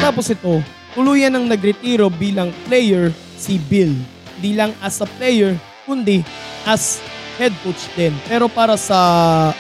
Matapos 0.01 0.33
ito, 0.33 0.65
tuluyan 0.97 1.37
ang 1.37 1.45
nagretiro 1.45 2.09
bilang 2.09 2.49
player 2.65 3.13
si 3.37 3.61
Bill. 3.69 3.93
Hindi 4.39 4.57
lang 4.57 4.73
as 4.81 5.05
a 5.05 5.09
player, 5.21 5.53
kundi 5.85 6.25
as 6.65 7.03
head 7.37 7.53
coach 7.61 7.91
din. 7.99 8.15
Pero 8.25 8.49
para 8.49 8.79
sa 8.79 8.99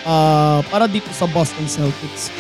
uh, 0.07 0.61
para 0.73 0.89
dito 0.89 1.11
sa 1.13 1.29
Boston 1.29 1.69
Celtics. 1.69 2.33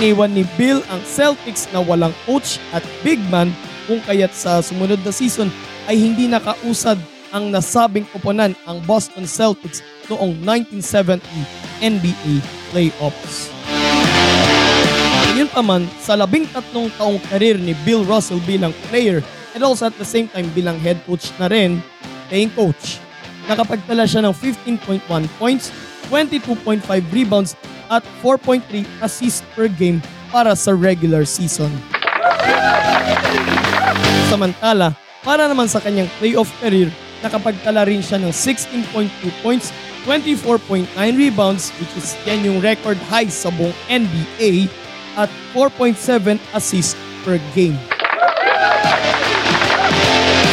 Iniwan 0.00 0.32
ni 0.34 0.42
Bill 0.58 0.82
ang 0.90 1.02
Celtics 1.06 1.70
na 1.70 1.84
walang 1.84 2.14
coach 2.24 2.58
at 2.74 2.82
big 3.04 3.20
man 3.30 3.52
kung 3.84 4.02
kaya't 4.06 4.34
sa 4.34 4.58
sumunod 4.64 4.98
na 5.02 5.12
season 5.14 5.50
ay 5.90 5.98
hindi 5.98 6.30
nakausad 6.30 6.98
ang 7.30 7.50
nasabing 7.50 8.06
koponan 8.10 8.54
ang 8.66 8.78
Boston 8.86 9.26
Celtics 9.26 9.82
noong 10.10 10.34
1970 10.42 11.22
NBA 11.80 12.42
playoffs. 12.74 13.50
Yun 15.38 15.48
pa 15.48 15.62
man, 15.62 15.86
sa 16.02 16.18
labing 16.18 16.44
tatlong 16.50 16.90
taong 16.98 17.22
karir 17.30 17.56
ni 17.56 17.72
Bill 17.86 18.02
Russell 18.02 18.42
bilang 18.44 18.74
player 18.90 19.22
and 19.54 19.62
also 19.62 19.86
at 19.86 19.96
the 19.96 20.06
same 20.06 20.26
time 20.26 20.50
bilang 20.52 20.76
head 20.82 20.98
coach 21.06 21.30
na 21.38 21.46
rin, 21.46 21.78
playing 22.28 22.50
coach, 22.52 22.98
nakapagtala 23.46 24.06
siya 24.06 24.26
ng 24.26 24.34
15.1 24.34 25.06
points, 25.38 25.70
22.5 26.10 26.82
rebounds 27.14 27.54
at 27.90 28.02
4.3 28.22 28.86
assists 29.02 29.42
per 29.54 29.66
game 29.70 30.02
para 30.30 30.54
sa 30.54 30.70
regular 30.74 31.26
season. 31.26 31.70
Samantala, 34.30 34.94
para 35.26 35.50
naman 35.50 35.66
sa 35.66 35.82
kanyang 35.82 36.06
playoff 36.22 36.50
career, 36.62 36.90
nakapagtala 37.20 37.84
rin 37.88 38.00
siya 38.00 38.20
ng 38.20 38.32
16.2 38.32 39.08
points, 39.44 39.72
24.9 40.04 40.88
rebounds 40.96 41.72
which 41.76 41.92
is 41.96 42.16
yan 42.24 42.40
yung 42.44 42.58
record 42.64 42.96
high 43.12 43.28
sa 43.28 43.52
buong 43.52 43.76
NBA 43.88 44.68
at 45.20 45.28
4.7 45.52 46.40
assists 46.56 46.96
per 47.20 47.36
game. 47.52 47.76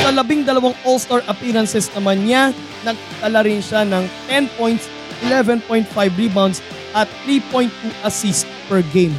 Sa 0.03 0.11
labing 0.11 0.43
dalawang 0.43 0.75
All-Star 0.83 1.23
appearances 1.27 1.87
naman 1.95 2.27
niya, 2.27 2.51
nagtala 2.83 3.43
rin 3.43 3.63
siya 3.63 3.87
ng 3.87 4.03
10 4.27 4.59
points, 4.59 4.91
11.5 5.23 5.87
rebounds 6.15 6.59
at 6.91 7.07
3.2 7.23 7.71
assists 8.03 8.47
per 8.67 8.83
game. 8.91 9.15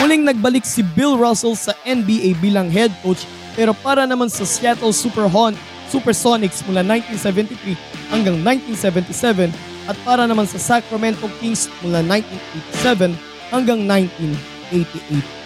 Muling 0.00 0.24
nagbalik 0.24 0.64
si 0.64 0.80
Bill 0.80 1.20
Russell 1.20 1.54
sa 1.54 1.76
NBA 1.84 2.40
bilang 2.40 2.72
head 2.72 2.90
coach 3.04 3.28
pero 3.54 3.72
para 3.74 4.06
naman 4.06 4.28
sa 4.30 4.46
Seattle 4.46 4.94
Superhon, 4.94 5.54
Supersonics 5.90 6.62
mula 6.70 6.86
1973 6.86 7.74
hanggang 8.14 8.38
1977 8.38 9.50
at 9.90 9.96
para 10.06 10.22
naman 10.22 10.46
sa 10.46 10.58
Sacramento 10.58 11.26
Kings 11.42 11.66
mula 11.82 11.98
1987 12.06 13.10
hanggang 13.50 13.82
1988. 13.82 15.40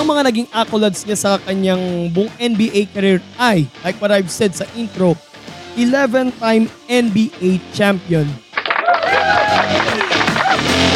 Ang 0.00 0.06
mga 0.08 0.22
naging 0.32 0.48
accolades 0.48 1.04
niya 1.04 1.18
sa 1.20 1.36
kanyang 1.40 2.08
buong 2.08 2.32
NBA 2.40 2.88
career 2.92 3.20
ay, 3.36 3.68
like 3.84 4.00
what 4.00 4.08
I've 4.08 4.32
said 4.32 4.56
sa 4.56 4.64
intro, 4.72 5.16
11-time 5.76 6.68
NBA 6.88 7.60
champion. 7.76 8.24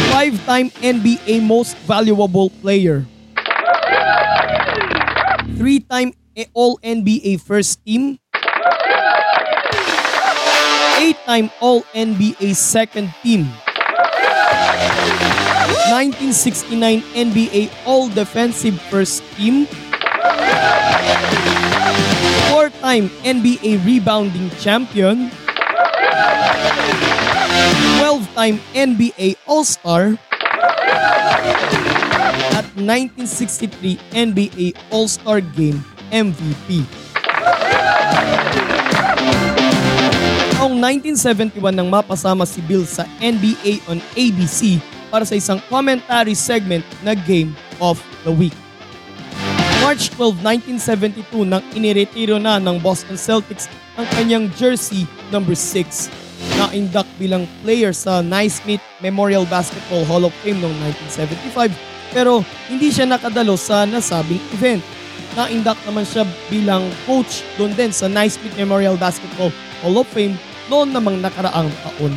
5-time 0.08 0.72
NBA 0.80 1.44
most 1.44 1.76
valuable 1.84 2.48
player. 2.64 3.04
3-time 5.58 6.14
All-NBA 6.54 7.42
first 7.42 7.82
team. 7.82 8.22
8-time 11.02 11.50
All-NBA 11.58 12.54
second 12.54 13.10
team. 13.26 13.50
1969 15.90 17.02
NBA 17.10 17.74
All-Defensive 17.82 18.78
First 18.86 19.26
Team. 19.34 19.66
4-time 22.54 23.10
NBA 23.26 23.82
Rebounding 23.82 24.54
Champion. 24.62 25.34
12-time 27.98 28.62
NBA 28.78 29.34
All-Star. 29.42 30.14
At 32.78 32.86
1963 32.86 33.98
NBA 34.14 34.70
All-Star 34.94 35.42
Game 35.42 35.82
MVP. 36.14 36.86
Noong 40.54 40.78
1971 40.78 41.58
nang 41.74 41.90
mapasama 41.90 42.46
si 42.46 42.62
Bill 42.62 42.86
sa 42.86 43.02
NBA 43.18 43.82
on 43.90 43.98
ABC 44.14 44.78
para 45.10 45.26
sa 45.26 45.34
isang 45.34 45.58
commentary 45.66 46.38
segment 46.38 46.86
na 47.02 47.18
Game 47.18 47.50
of 47.82 47.98
the 48.22 48.30
Week. 48.30 48.54
March 49.82 50.14
12, 50.14 50.38
1972 50.78 51.50
nang 51.50 51.66
iniretiro 51.74 52.38
na 52.38 52.62
ng 52.62 52.78
Boston 52.78 53.18
Celtics 53.18 53.66
ang 53.98 54.06
kanyang 54.14 54.46
jersey 54.54 55.02
number 55.34 55.58
6. 55.58 56.14
na-induct 56.54 57.10
bilang 57.18 57.42
player 57.66 57.90
sa 57.90 58.22
Naismith 58.22 58.82
Memorial 59.02 59.42
Basketball 59.50 60.06
Hall 60.06 60.22
of 60.22 60.34
Fame 60.46 60.62
noong 60.62 60.78
1975 61.10 61.97
pero 62.18 62.42
hindi 62.66 62.90
siya 62.90 63.06
nakadalo 63.06 63.54
sa 63.54 63.86
nasabing 63.86 64.42
event. 64.58 64.82
Na-induct 65.38 65.78
naman 65.86 66.02
siya 66.02 66.26
bilang 66.50 66.82
coach 67.06 67.46
doon 67.54 67.70
din 67.78 67.94
sa 67.94 68.10
Naismith 68.10 68.58
Memorial 68.58 68.98
Basketball 68.98 69.54
Hall 69.86 70.02
of 70.02 70.10
Fame 70.10 70.34
noon 70.66 70.90
namang 70.90 71.22
nakaraang 71.22 71.70
taon. 71.86 72.10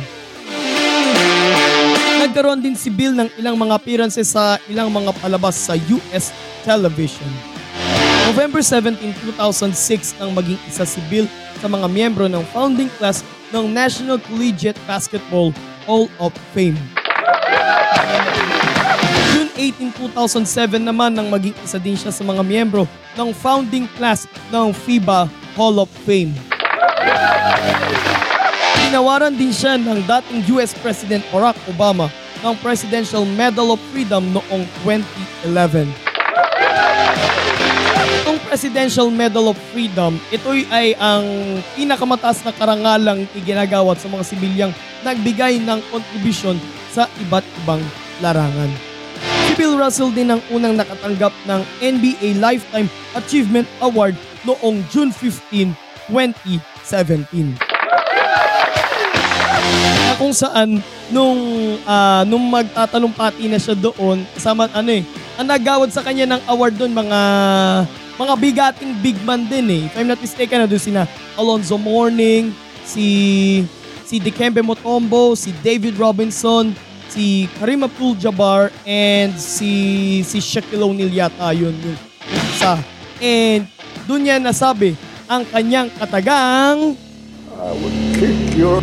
Nagkaroon 2.18 2.58
din 2.58 2.74
si 2.74 2.90
Bill 2.90 3.14
ng 3.14 3.30
ilang 3.38 3.54
mga 3.54 3.78
appearances 3.78 4.34
sa 4.34 4.58
ilang 4.66 4.90
mga 4.90 5.14
palabas 5.22 5.54
sa 5.54 5.78
US 5.78 6.34
television. 6.66 7.30
November 8.26 8.58
17, 8.58 8.98
2006 9.38 10.18
nang 10.18 10.34
maging 10.34 10.58
isa 10.66 10.82
si 10.82 10.98
Bill 11.06 11.30
sa 11.62 11.70
mga 11.70 11.86
miyembro 11.86 12.26
ng 12.26 12.42
founding 12.50 12.90
class 12.98 13.22
ng 13.54 13.70
National 13.70 14.18
Collegiate 14.18 14.78
Basketball 14.82 15.54
Hall 15.86 16.10
of 16.18 16.34
Fame. 16.50 16.78
June 19.32 19.50
18, 19.56 20.12
2007 20.14 20.80
naman 20.80 21.12
nang 21.12 21.28
maging 21.28 21.56
isa 21.60 21.78
din 21.80 21.96
siya 21.96 22.12
sa 22.12 22.24
mga 22.24 22.42
miyembro 22.44 22.88
ng 23.16 23.30
founding 23.36 23.88
class 23.96 24.24
ng 24.48 24.72
FIBA 24.72 25.28
Hall 25.56 25.76
of 25.80 25.88
Fame. 26.08 26.32
Tinawaran 28.80 29.32
din 29.32 29.52
siya 29.52 29.80
ng 29.80 30.04
dating 30.04 30.40
US 30.56 30.76
President 30.76 31.24
Barack 31.32 31.56
Obama 31.68 32.12
ng 32.42 32.54
Presidential 32.60 33.24
Medal 33.24 33.72
of 33.72 33.80
Freedom 33.94 34.20
noong 34.36 34.64
2011. 34.84 35.88
Itong 38.22 38.38
Presidential 38.44 39.08
Medal 39.08 39.48
of 39.48 39.58
Freedom, 39.72 40.18
ito 40.28 40.52
ay 40.68 40.92
ang 41.00 41.24
pinakamataas 41.72 42.44
na 42.44 42.52
karangalang 42.52 43.24
iginagawat 43.32 43.96
sa 43.96 44.12
mga 44.12 44.24
sibilyang 44.28 44.72
nagbigay 45.00 45.62
ng 45.62 45.80
kontribusyon 45.88 46.60
sa 46.92 47.08
iba't 47.24 47.46
ibang 47.64 47.80
larangan. 48.20 48.91
Si 49.48 49.52
Bill 49.58 49.74
Russell 49.74 50.14
din 50.14 50.30
ang 50.30 50.40
unang 50.52 50.78
nakatanggap 50.78 51.34
ng 51.48 51.60
NBA 51.82 52.38
Lifetime 52.38 52.86
Achievement 53.18 53.66
Award 53.82 54.14
noong 54.46 54.82
June 54.90 55.10
15, 55.10 55.74
2017 56.10 57.72
na 60.12 60.14
kung 60.20 60.34
saan 60.34 60.82
nung 61.08 61.40
uh, 61.88 62.22
nung 62.28 62.44
magtatalumpati 62.52 63.48
na 63.48 63.56
siya 63.56 63.72
doon 63.72 64.20
kasama 64.36 64.68
ano 64.72 64.90
eh 64.92 65.02
ang 65.40 65.48
nagawad 65.48 65.88
sa 65.88 66.04
kanya 66.04 66.28
ng 66.36 66.42
award 66.52 66.76
doon 66.76 66.92
mga 66.92 67.20
mga 68.20 68.34
bigating 68.36 68.92
big 69.00 69.16
man 69.24 69.48
din 69.48 69.66
eh. 69.72 69.82
If 69.88 69.96
I'm 69.96 70.12
not 70.12 70.20
mistaken 70.20 70.62
na 70.62 70.68
doon 70.68 70.82
sina 70.82 71.08
Alonzo 71.40 71.80
Mourning 71.80 72.52
si 72.84 73.06
si 74.04 74.20
Dikembe 74.20 74.60
Mutombo 74.60 75.32
si 75.32 75.56
David 75.64 75.96
Robinson 75.96 76.76
si 77.12 77.44
Kareem 77.60 77.84
Abdul-Jabbar 77.84 78.72
and 78.88 79.36
si 79.36 80.24
si 80.24 80.40
Shaquille 80.40 80.80
O'Neal 80.80 81.12
yata 81.12 81.52
yun 81.52 81.76
yung 81.76 82.00
isa 82.56 82.80
and 83.20 83.68
doon 84.08 84.24
niya 84.24 84.40
nasabi 84.40 84.96
ang 85.28 85.44
kanyang 85.44 85.92
katagang 85.92 86.96
I 87.52 87.68
would 87.76 87.96
kick 88.16 88.56
your 88.56 88.80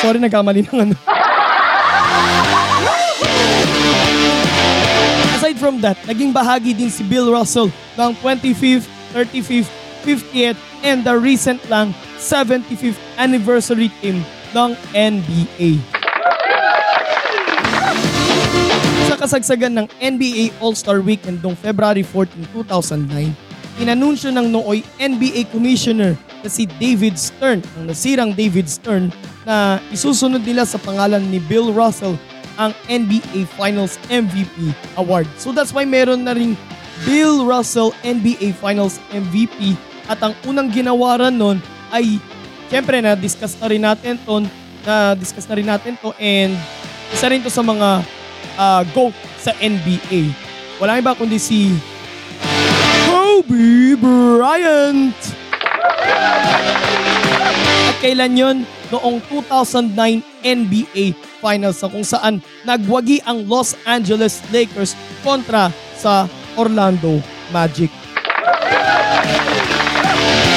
Sorry, 0.00 0.16
nagkamali 0.16 0.64
ng 0.64 0.78
ano. 0.80 0.96
Aside 5.36 5.60
from 5.60 5.76
that, 5.84 6.00
naging 6.08 6.32
bahagi 6.32 6.72
din 6.72 6.88
si 6.88 7.04
Bill 7.04 7.28
Russell 7.28 7.68
ng 8.00 8.10
25th, 8.24 8.88
35th, 9.12 9.70
50th, 10.02 10.58
and 10.82 11.04
the 11.04 11.14
recent 11.14 11.60
lang 11.68 11.92
75th 12.16 12.98
anniversary 13.20 13.92
team 14.00 14.24
ng 14.56 14.72
NBA. 14.96 16.00
kasagsagan 19.20 19.76
ng 19.76 19.86
NBA 20.00 20.56
All-Star 20.64 21.04
Weekend 21.04 21.44
noong 21.44 21.52
February 21.60 22.00
14, 22.00 22.40
2009, 22.56 23.28
inanunsyo 23.76 24.32
ng 24.32 24.48
nooy 24.48 24.80
NBA 24.96 25.52
Commissioner 25.52 26.16
na 26.40 26.48
si 26.48 26.64
David 26.64 27.20
Stern, 27.20 27.60
ang 27.76 27.92
nasirang 27.92 28.32
David 28.32 28.64
Stern, 28.72 29.12
na 29.44 29.76
isusunod 29.92 30.40
nila 30.40 30.64
sa 30.64 30.80
pangalan 30.80 31.20
ni 31.28 31.36
Bill 31.36 31.68
Russell 31.68 32.16
ang 32.56 32.72
NBA 32.88 33.44
Finals 33.60 34.00
MVP 34.08 34.72
Award. 34.96 35.28
So 35.36 35.52
that's 35.52 35.76
why 35.76 35.84
meron 35.84 36.24
na 36.24 36.32
ring 36.32 36.56
Bill 37.04 37.48
Russell 37.48 37.96
NBA 38.04 38.56
Finals 38.60 39.00
MVP 39.12 39.76
at 40.10 40.20
ang 40.20 40.34
unang 40.44 40.68
ginawaran 40.68 41.32
nun 41.32 41.62
ay 41.94 42.18
syempre 42.68 42.98
na 42.98 43.14
discuss 43.16 43.56
na 43.58 43.66
rin 43.70 43.82
natin 43.82 44.18
to 44.22 44.44
na 44.86 45.14
discuss 45.14 45.46
na 45.46 45.56
rin 45.56 45.68
natin 45.68 45.94
to 46.00 46.10
and 46.18 46.54
isa 47.10 47.26
rin 47.30 47.42
to 47.42 47.50
sa 47.50 47.62
mga 47.62 48.02
uh, 48.56 48.82
GOAT 48.94 49.14
sa 49.40 49.52
NBA. 49.58 50.32
Wala 50.80 51.00
iba 51.00 51.16
kundi 51.16 51.36
si 51.36 51.72
Kobe 53.08 53.96
Bryant. 53.96 55.18
At 57.90 57.96
kailan 58.00 58.36
yon? 58.36 58.56
Noong 58.90 59.22
2009 59.30 59.94
NBA 60.42 61.14
Finals 61.38 61.78
na 61.78 61.88
kung 61.88 62.02
saan 62.02 62.34
nagwagi 62.66 63.22
ang 63.22 63.46
Los 63.46 63.78
Angeles 63.86 64.42
Lakers 64.50 64.98
kontra 65.22 65.70
sa 65.94 66.26
Orlando 66.54 67.22
Magic. 67.54 67.90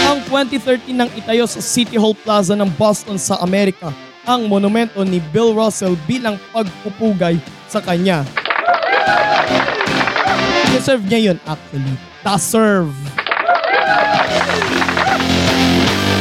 Ang 0.09 0.21
2013 0.29 0.93
nang 0.93 1.09
itayo 1.13 1.45
sa 1.45 1.61
City 1.61 1.97
Hall 1.97 2.17
Plaza 2.17 2.53
ng 2.57 2.69
Boston 2.77 3.17
sa 3.17 3.41
Amerika 3.41 3.93
ang 4.23 4.47
monumento 4.47 5.03
ni 5.03 5.19
Bill 5.19 5.51
Russell 5.51 5.99
bilang 6.07 6.39
pagpupugay 6.55 7.37
sa 7.67 7.83
kanya. 7.83 8.23
Deserve 10.71 11.03
niya 11.05 11.19
yun 11.31 11.37
actually. 11.43 11.95
Deserve. 12.23 12.95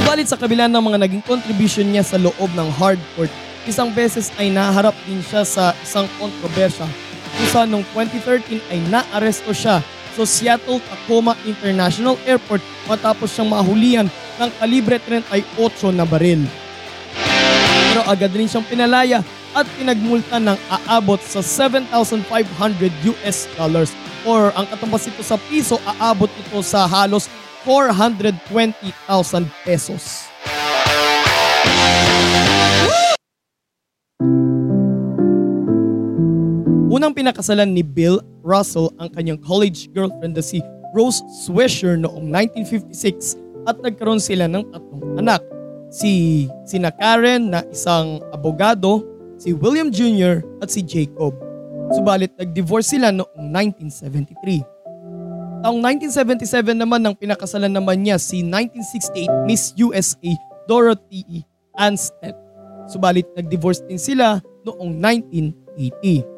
Balit 0.02 0.28
sa 0.28 0.36
kabila 0.36 0.66
ng 0.66 0.82
mga 0.82 0.98
naging 1.08 1.24
contribution 1.24 1.86
niya 1.88 2.02
sa 2.02 2.18
loob 2.18 2.50
ng 2.52 2.68
hardcourt, 2.74 3.30
isang 3.70 3.94
beses 3.94 4.34
ay 4.36 4.50
naharap 4.50 4.92
din 5.06 5.22
siya 5.22 5.46
sa 5.46 5.70
isang 5.80 6.10
kontrobersya 6.18 7.11
kung 7.42 7.50
saan 7.50 7.74
noong 7.74 7.82
2013 7.90 8.62
ay 8.70 8.78
naaresto 8.86 9.50
siya 9.50 9.82
sa 10.14 10.22
Seattle 10.22 10.78
Tacoma 10.78 11.34
International 11.42 12.14
Airport 12.22 12.62
matapos 12.86 13.34
siyang 13.34 13.50
mahulihan 13.50 14.06
ng 14.38 14.50
kalibre 14.62 15.02
38 15.02 15.90
na 15.90 16.06
baril. 16.06 16.46
Pero 17.90 18.06
agad 18.06 18.30
rin 18.30 18.46
siyang 18.46 18.62
pinalaya 18.62 19.26
at 19.58 19.66
pinagmulta 19.74 20.38
ng 20.38 20.54
aabot 20.86 21.18
sa 21.18 21.42
7,500 21.42 22.30
US 23.10 23.50
dollars 23.58 23.90
or 24.22 24.54
ang 24.54 24.70
katumbas 24.70 25.10
ito 25.10 25.26
sa 25.26 25.34
piso 25.50 25.82
aabot 25.98 26.30
ito 26.30 26.62
sa 26.62 26.86
halos 26.86 27.26
420,000 27.66 28.86
pesos. 29.66 30.30
Unang 36.92 37.16
pinakasalan 37.16 37.72
ni 37.72 37.80
Bill 37.80 38.20
Russell 38.44 38.92
ang 39.00 39.08
kanyang 39.16 39.40
college 39.40 39.88
girlfriend 39.96 40.36
na 40.36 40.44
si 40.44 40.60
Rose 40.92 41.24
Swisher 41.40 41.96
noong 41.96 42.28
1956 42.28 43.40
at 43.64 43.80
nagkaroon 43.80 44.20
sila 44.20 44.44
ng 44.44 44.60
tatlong 44.68 45.16
anak. 45.16 45.40
Si 45.88 46.44
sina 46.68 46.92
Karen 46.92 47.48
na 47.48 47.64
isang 47.72 48.20
abogado 48.28 49.00
si 49.40 49.56
William 49.56 49.88
Jr. 49.88 50.44
at 50.60 50.68
si 50.68 50.84
Jacob. 50.84 51.32
Subalit 51.96 52.28
nag-divorce 52.36 52.92
sila 52.92 53.08
noong 53.08 53.40
1973. 53.40 55.64
Taong 55.64 55.80
1977 55.80 56.76
naman 56.76 57.00
nang 57.00 57.16
pinakasalan 57.16 57.72
naman 57.72 58.04
niya 58.04 58.20
si 58.20 58.44
1968 58.44 59.48
Miss 59.48 59.72
USA 59.80 60.32
Dorothy. 60.68 61.40
Anstead. 61.72 62.36
Subalit 62.84 63.24
nag-divorce 63.32 63.80
din 63.88 63.96
sila 63.96 64.44
noong 64.68 64.92
1980. 65.00 66.31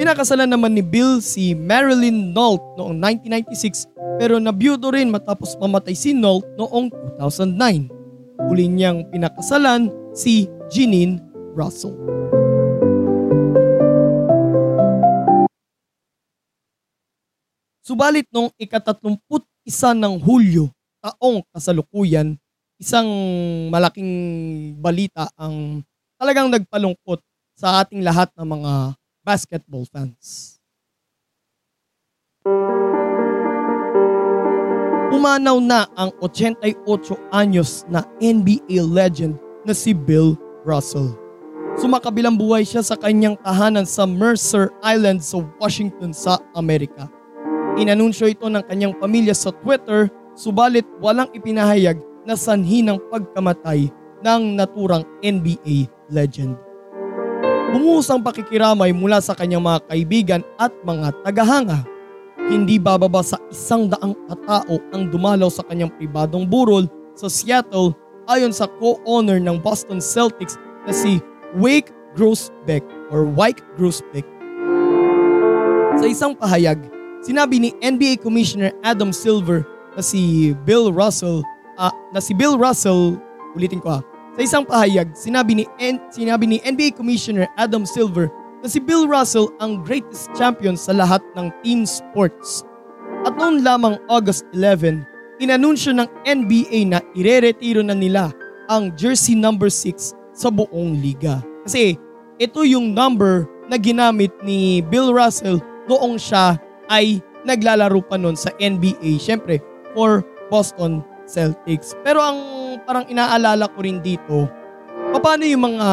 Pinakasalan 0.00 0.48
naman 0.48 0.72
ni 0.72 0.80
Bill 0.80 1.20
si 1.20 1.52
Marilyn 1.52 2.32
Nault 2.32 2.64
noong 2.80 2.96
1996 3.20 3.84
pero 4.16 4.40
nabiyudo 4.40 4.88
rin 4.88 5.12
matapos 5.12 5.60
mamatay 5.60 5.92
si 5.92 6.16
Nault 6.16 6.48
noong 6.56 6.88
2009. 7.20 8.48
Uli 8.48 8.64
niyang 8.64 9.04
pinakasalan 9.12 9.92
si 10.16 10.48
Jeanine 10.72 11.20
Russell. 11.52 11.92
Subalit 17.84 18.24
noong 18.32 18.56
ikatatlumput 18.56 19.44
isa 19.68 19.92
ng 19.92 20.16
Hulyo, 20.16 20.72
taong 21.04 21.44
kasalukuyan, 21.52 22.40
isang 22.80 23.04
malaking 23.68 24.08
balita 24.80 25.28
ang 25.36 25.84
talagang 26.16 26.48
nagpalungkot 26.48 27.20
sa 27.52 27.84
ating 27.84 28.00
lahat 28.00 28.32
ng 28.40 28.48
mga 28.48 28.72
basketball 29.24 29.84
fans. 29.88 30.56
Umanaw 35.10 35.58
na 35.60 35.84
ang 35.98 36.14
88 36.22 36.80
anyos 37.34 37.84
na 37.90 38.06
NBA 38.22 38.80
legend 38.88 39.36
na 39.66 39.76
si 39.76 39.92
Bill 39.92 40.38
Russell. 40.64 41.12
Sumakabilang 41.76 42.38
buhay 42.38 42.64
siya 42.64 42.80
sa 42.80 42.96
kanyang 42.96 43.36
tahanan 43.42 43.84
sa 43.84 44.08
Mercer 44.08 44.72
Island 44.80 45.20
sa 45.20 45.42
Washington 45.60 46.14
sa 46.14 46.38
Amerika. 46.56 47.10
Inanunsyo 47.76 48.26
ito 48.30 48.48
ng 48.48 48.64
kanyang 48.66 48.96
pamilya 48.98 49.36
sa 49.36 49.52
Twitter 49.52 50.10
subalit 50.34 50.86
walang 51.02 51.30
ipinahayag 51.36 52.00
na 52.24 52.34
sanhi 52.38 52.80
ng 52.80 52.96
pagkamatay 53.10 53.90
ng 54.20 54.42
naturang 54.56 55.04
NBA 55.24 55.88
legend. 56.12 56.69
Bumuhos 57.70 58.10
ang 58.10 58.18
pakikiramay 58.18 58.90
mula 58.90 59.22
sa 59.22 59.30
kanyang 59.30 59.62
mga 59.62 59.80
kaibigan 59.86 60.42
at 60.58 60.74
mga 60.82 61.14
tagahanga. 61.22 61.86
Hindi 62.50 62.82
bababa 62.82 63.22
sa 63.22 63.38
isang 63.46 63.86
daang 63.86 64.18
katao 64.26 64.82
ang 64.90 65.06
dumalaw 65.06 65.46
sa 65.46 65.62
kanyang 65.70 65.94
pribadong 65.94 66.50
burol 66.50 66.90
sa 67.14 67.30
Seattle 67.30 67.94
ayon 68.26 68.50
sa 68.50 68.66
co-owner 68.82 69.38
ng 69.38 69.62
Boston 69.62 70.02
Celtics 70.02 70.58
na 70.82 70.90
si 70.90 71.22
Wake 71.62 71.94
Grossbeck 72.18 72.82
or 73.14 73.22
Wyke 73.22 73.62
Grossbeck. 73.78 74.26
Sa 76.02 76.10
isang 76.10 76.34
pahayag, 76.34 76.82
sinabi 77.22 77.62
ni 77.62 77.70
NBA 77.78 78.18
Commissioner 78.18 78.74
Adam 78.82 79.14
Silver 79.14 79.62
na 79.94 80.02
si 80.02 80.54
Bill 80.66 80.90
Russell, 80.90 81.46
uh, 81.78 81.94
na 82.10 82.18
si 82.18 82.34
Bill 82.34 82.58
Russell, 82.58 83.14
ulitin 83.54 83.78
ko 83.78 83.94
ha, 83.94 84.00
sa 84.36 84.40
isang 84.40 84.64
pahayag, 84.64 85.10
sinabi 85.16 85.62
ni, 85.62 85.64
N, 85.82 85.98
sinabi 86.14 86.46
ni 86.46 86.56
NBA 86.62 86.94
Commissioner 86.94 87.50
Adam 87.58 87.82
Silver 87.82 88.30
na 88.62 88.68
si 88.68 88.78
Bill 88.78 89.08
Russell 89.10 89.50
ang 89.58 89.82
greatest 89.82 90.30
champion 90.36 90.78
sa 90.78 90.94
lahat 90.94 91.24
ng 91.34 91.50
team 91.64 91.82
sports. 91.88 92.62
At 93.26 93.36
noon 93.36 93.66
lamang 93.66 93.98
August 94.08 94.46
11, 94.54 95.04
inanunsyo 95.42 95.92
ng 95.96 96.08
NBA 96.24 96.88
na 96.88 97.00
ireretiro 97.16 97.82
na 97.82 97.96
nila 97.96 98.32
ang 98.70 98.94
jersey 98.94 99.34
number 99.34 99.68
6 99.68 100.14
sa 100.32 100.48
buong 100.48 101.00
liga. 101.02 101.42
Kasi 101.66 101.98
ito 102.38 102.62
yung 102.64 102.94
number 102.94 103.44
na 103.66 103.76
ginamit 103.76 104.32
ni 104.46 104.80
Bill 104.88 105.12
Russell 105.12 105.60
noong 105.90 106.16
siya 106.16 106.56
ay 106.88 107.18
naglalaro 107.44 108.00
pa 108.04 108.16
noon 108.16 108.38
sa 108.38 108.54
NBA. 108.62 109.18
Siyempre, 109.20 109.58
for 109.92 110.22
Boston 110.48 111.02
Celtics. 111.30 111.94
Pero 112.02 112.18
ang 112.18 112.38
parang 112.82 113.06
inaalala 113.06 113.70
ko 113.70 113.86
rin 113.86 114.02
dito, 114.02 114.50
paano 115.22 115.46
yung 115.46 115.62
mga 115.70 115.88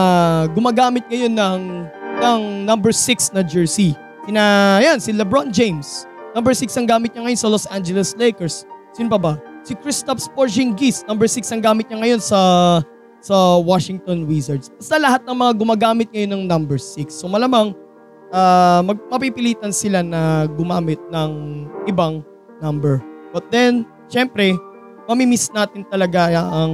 gumagamit 0.58 1.06
ngayon 1.06 1.34
ng, 1.38 1.62
ng 2.18 2.42
number 2.66 2.90
6 2.90 3.38
na 3.38 3.46
jersey? 3.46 3.94
Sina, 4.26 4.80
yan, 4.82 4.98
si 4.98 5.14
LeBron 5.14 5.54
James. 5.54 6.10
Number 6.34 6.58
6 6.58 6.74
ang 6.82 6.88
gamit 6.90 7.14
niya 7.14 7.24
ngayon 7.24 7.40
sa 7.40 7.50
Los 7.50 7.66
Angeles 7.70 8.18
Lakers. 8.18 8.66
Sino 8.92 9.08
pa 9.14 9.20
ba? 9.22 9.34
Si 9.62 9.76
Kristaps 9.78 10.32
Porzingis, 10.34 11.04
number 11.06 11.30
6 11.30 11.44
ang 11.54 11.62
gamit 11.62 11.88
niya 11.88 12.00
ngayon 12.02 12.22
sa 12.22 12.40
sa 13.18 13.60
Washington 13.60 14.30
Wizards. 14.30 14.72
Basta 14.78 14.96
lahat 15.02 15.22
ng 15.26 15.36
mga 15.36 15.54
gumagamit 15.58 16.08
ngayon 16.14 16.32
ng 16.38 16.44
number 16.48 16.80
6. 16.80 17.12
So 17.12 17.28
malamang 17.28 17.76
uh, 18.32 18.82
mag, 18.84 18.98
sila 19.74 20.04
na 20.04 20.48
gumamit 20.48 21.02
ng 21.12 21.32
ibang 21.90 22.24
number. 22.64 23.04
But 23.36 23.50
then, 23.52 23.84
syempre, 24.08 24.56
mamimiss 25.08 25.50
natin 25.56 25.88
talaga 25.88 26.28
ang 26.36 26.74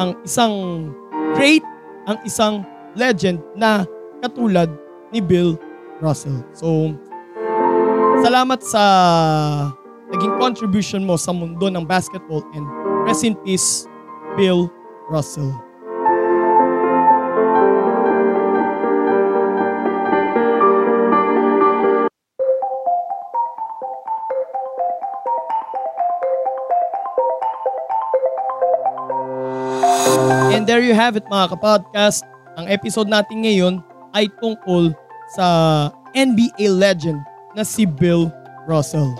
ang 0.00 0.16
isang 0.24 0.88
great, 1.36 1.62
ang 2.08 2.16
isang 2.24 2.64
legend 2.96 3.38
na 3.54 3.84
katulad 4.24 4.72
ni 5.12 5.20
Bill 5.20 5.60
Russell. 6.00 6.40
So, 6.56 6.96
salamat 8.24 8.64
sa 8.64 8.82
naging 10.10 10.34
contribution 10.40 11.04
mo 11.04 11.20
sa 11.20 11.30
mundo 11.30 11.68
ng 11.68 11.84
basketball 11.84 12.42
and 12.56 12.64
rest 13.04 13.22
in 13.22 13.36
peace, 13.44 13.84
Bill 14.34 14.72
Russell. 15.12 15.69
And 30.50 30.66
there 30.66 30.82
you 30.82 30.94
have 30.94 31.14
it 31.14 31.24
mga 31.30 31.54
kapodcast. 31.54 32.26
Ang 32.58 32.66
episode 32.66 33.06
natin 33.06 33.46
ngayon 33.46 33.74
ay 34.10 34.26
tungkol 34.42 34.90
sa 35.34 35.46
NBA 36.12 36.66
legend 36.66 37.22
na 37.54 37.62
si 37.62 37.86
Bill 37.86 38.28
Russell. 38.66 39.14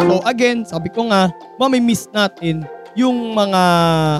So 0.00 0.18
again, 0.26 0.66
sabi 0.66 0.90
ko 0.90 1.06
nga, 1.06 1.30
mamimiss 1.60 2.10
natin 2.10 2.66
yung 2.98 3.36
mga 3.38 3.62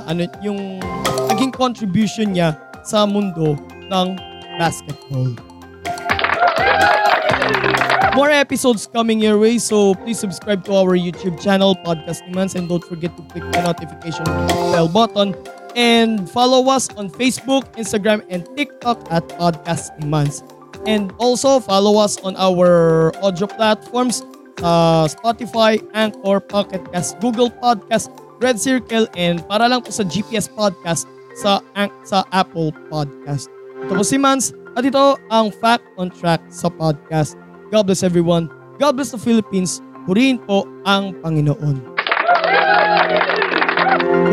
ano 0.07 0.23
yung 0.45 0.79
naging 1.27 1.51
contribution 1.51 2.31
niya 2.31 2.55
sa 2.87 3.03
mundo 3.03 3.59
ng 3.91 4.09
basketball. 4.55 5.50
More 8.15 8.31
episodes 8.31 8.91
coming 8.91 9.21
your 9.23 9.39
way, 9.39 9.59
so 9.59 9.95
please 9.95 10.19
subscribe 10.19 10.65
to 10.67 10.75
our 10.75 10.99
YouTube 10.99 11.39
channel, 11.39 11.79
Podcast 11.87 12.27
Demands, 12.27 12.59
and 12.59 12.69
don't 12.69 12.83
forget 12.83 13.15
to 13.17 13.23
click 13.31 13.47
the 13.55 13.63
notification 13.63 14.25
bell 14.75 14.89
button 14.89 15.35
and 15.79 16.27
follow 16.27 16.67
us 16.71 16.91
on 16.99 17.07
Facebook, 17.11 17.71
Instagram, 17.79 18.27
and 18.27 18.49
TikTok 18.57 19.07
at 19.15 19.23
Podcast 19.39 19.95
Demands. 20.03 20.43
And 20.91 21.15
also 21.23 21.61
follow 21.61 22.03
us 22.03 22.19
on 22.27 22.35
our 22.35 23.15
audio 23.23 23.47
platforms, 23.47 24.27
uh, 24.59 25.07
Spotify, 25.07 25.79
Anchor, 25.95 26.41
Pocket 26.41 26.83
Cast, 26.93 27.21
Google 27.21 27.51
Podcast, 27.51 28.11
Red 28.43 28.59
Circle, 28.59 29.07
and 29.15 29.47
para 29.47 29.71
lang 29.71 29.87
po 29.87 29.95
sa 29.95 30.03
GPS 30.03 30.51
Podcast 30.51 31.07
sa, 31.39 31.63
sa 32.03 32.27
Apple 32.35 32.75
Podcast. 32.91 33.47
Ito 33.87 33.93
po 33.95 34.03
si 34.03 34.19
Mans 34.19 34.51
at 34.75 34.83
ito 34.83 35.15
ang 35.31 35.55
Fact 35.55 35.85
on 35.95 36.11
Track 36.11 36.43
sa 36.51 36.67
podcast. 36.67 37.39
God 37.71 37.87
bless 37.87 38.03
everyone. 38.03 38.51
God 38.83 38.99
bless 38.99 39.15
the 39.15 39.21
Philippines. 39.23 39.79
Purihin 40.03 40.43
po 40.43 40.67
ang 40.83 41.15
Panginoon. 41.23 41.79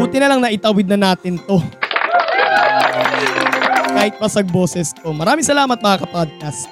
Buti 0.01 0.17
na 0.17 0.33
lang 0.33 0.41
na 0.41 0.49
itawid 0.49 0.89
na 0.89 0.97
natin 0.97 1.37
to. 1.45 1.61
Kahit 3.93 4.17
pasag 4.17 4.49
boses 4.49 4.89
to. 4.89 5.13
Maraming 5.13 5.45
salamat 5.45 5.77
mga 5.77 6.09
kapodcast. 6.09 6.65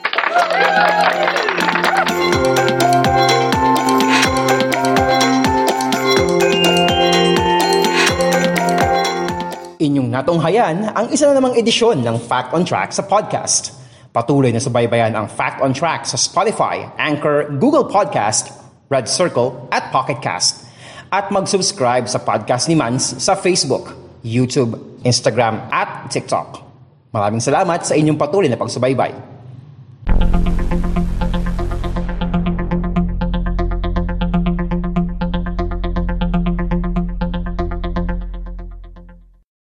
Inyong 9.77 10.09
natunghayan 10.09 10.89
ang 10.97 11.13
isa 11.13 11.29
na 11.29 11.37
namang 11.37 11.53
edisyon 11.61 12.01
ng 12.01 12.17
Fact 12.25 12.57
on 12.57 12.65
Track 12.65 12.89
sa 12.89 13.05
podcast. 13.05 13.74
Patuloy 14.15 14.55
na 14.55 14.63
subaybayan 14.63 15.11
ang 15.11 15.27
Fact 15.27 15.59
on 15.59 15.75
Track 15.75 16.07
sa 16.07 16.15
Spotify, 16.15 16.87
Anchor, 16.95 17.51
Google 17.59 17.83
Podcast, 17.91 18.47
Red 18.87 19.11
Circle 19.11 19.67
at 19.75 19.91
Pocket 19.91 20.23
Cast. 20.23 20.71
At 21.11 21.35
mag-subscribe 21.35 22.07
sa 22.07 22.23
podcast 22.23 22.71
ni 22.71 22.79
Mans 22.79 23.19
sa 23.19 23.35
Facebook, 23.35 23.91
YouTube, 24.23 25.03
Instagram 25.03 25.67
at 25.67 26.07
TikTok. 26.07 26.63
Maraming 27.11 27.43
salamat 27.43 27.83
sa 27.83 27.91
inyong 27.99 28.15
patuloy 28.15 28.47
na 28.47 28.55
pagsubaybay. 28.55 29.34